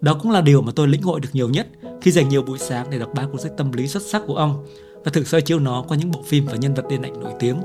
Đó 0.00 0.18
cũng 0.22 0.32
là 0.32 0.40
điều 0.40 0.62
mà 0.62 0.72
tôi 0.76 0.88
lĩnh 0.88 1.02
hội 1.02 1.20
được 1.20 1.28
nhiều 1.32 1.48
nhất 1.48 1.66
khi 2.00 2.10
dành 2.10 2.28
nhiều 2.28 2.42
buổi 2.42 2.58
sáng 2.58 2.86
để 2.90 2.98
đọc 2.98 3.10
ba 3.14 3.26
cuốn 3.26 3.40
sách 3.40 3.52
tâm 3.56 3.72
lý 3.72 3.88
xuất 3.88 4.02
sắc 4.02 4.22
của 4.26 4.36
ông 4.36 4.66
và 5.04 5.10
thử 5.12 5.24
soi 5.24 5.42
chiếu 5.42 5.58
nó 5.58 5.84
qua 5.88 5.96
những 5.96 6.10
bộ 6.10 6.22
phim 6.26 6.46
và 6.46 6.56
nhân 6.56 6.74
vật 6.74 6.88
điện 6.88 7.02
ảnh 7.02 7.20
nổi 7.20 7.32
tiếng. 7.38 7.56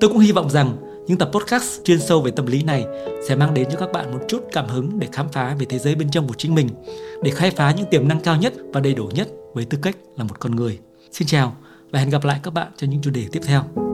Tôi 0.00 0.10
cũng 0.10 0.18
hy 0.18 0.32
vọng 0.32 0.50
rằng 0.50 0.76
những 1.06 1.18
tập 1.18 1.30
podcast 1.32 1.84
chuyên 1.84 2.00
sâu 2.00 2.20
về 2.20 2.30
tâm 2.30 2.46
lý 2.46 2.62
này 2.62 2.84
sẽ 3.28 3.36
mang 3.36 3.54
đến 3.54 3.68
cho 3.72 3.78
các 3.78 3.92
bạn 3.92 4.12
một 4.12 4.20
chút 4.28 4.44
cảm 4.52 4.68
hứng 4.68 4.98
để 4.98 5.08
khám 5.12 5.28
phá 5.28 5.56
về 5.58 5.66
thế 5.68 5.78
giới 5.78 5.94
bên 5.94 6.10
trong 6.10 6.28
của 6.28 6.34
chính 6.34 6.54
mình, 6.54 6.68
để 7.22 7.30
khai 7.30 7.50
phá 7.50 7.74
những 7.76 7.86
tiềm 7.90 8.08
năng 8.08 8.20
cao 8.20 8.36
nhất 8.36 8.54
và 8.72 8.80
đầy 8.80 8.94
đủ 8.94 9.08
nhất 9.14 9.28
với 9.54 9.64
tư 9.64 9.78
cách 9.82 9.96
là 10.16 10.24
một 10.24 10.40
con 10.40 10.56
người. 10.56 10.78
Xin 11.12 11.28
chào 11.28 11.56
và 11.90 11.98
hẹn 11.98 12.10
gặp 12.10 12.24
lại 12.24 12.40
các 12.42 12.54
bạn 12.54 12.72
trong 12.76 12.90
những 12.90 13.02
chủ 13.02 13.10
đề 13.10 13.28
tiếp 13.32 13.40
theo. 13.46 13.85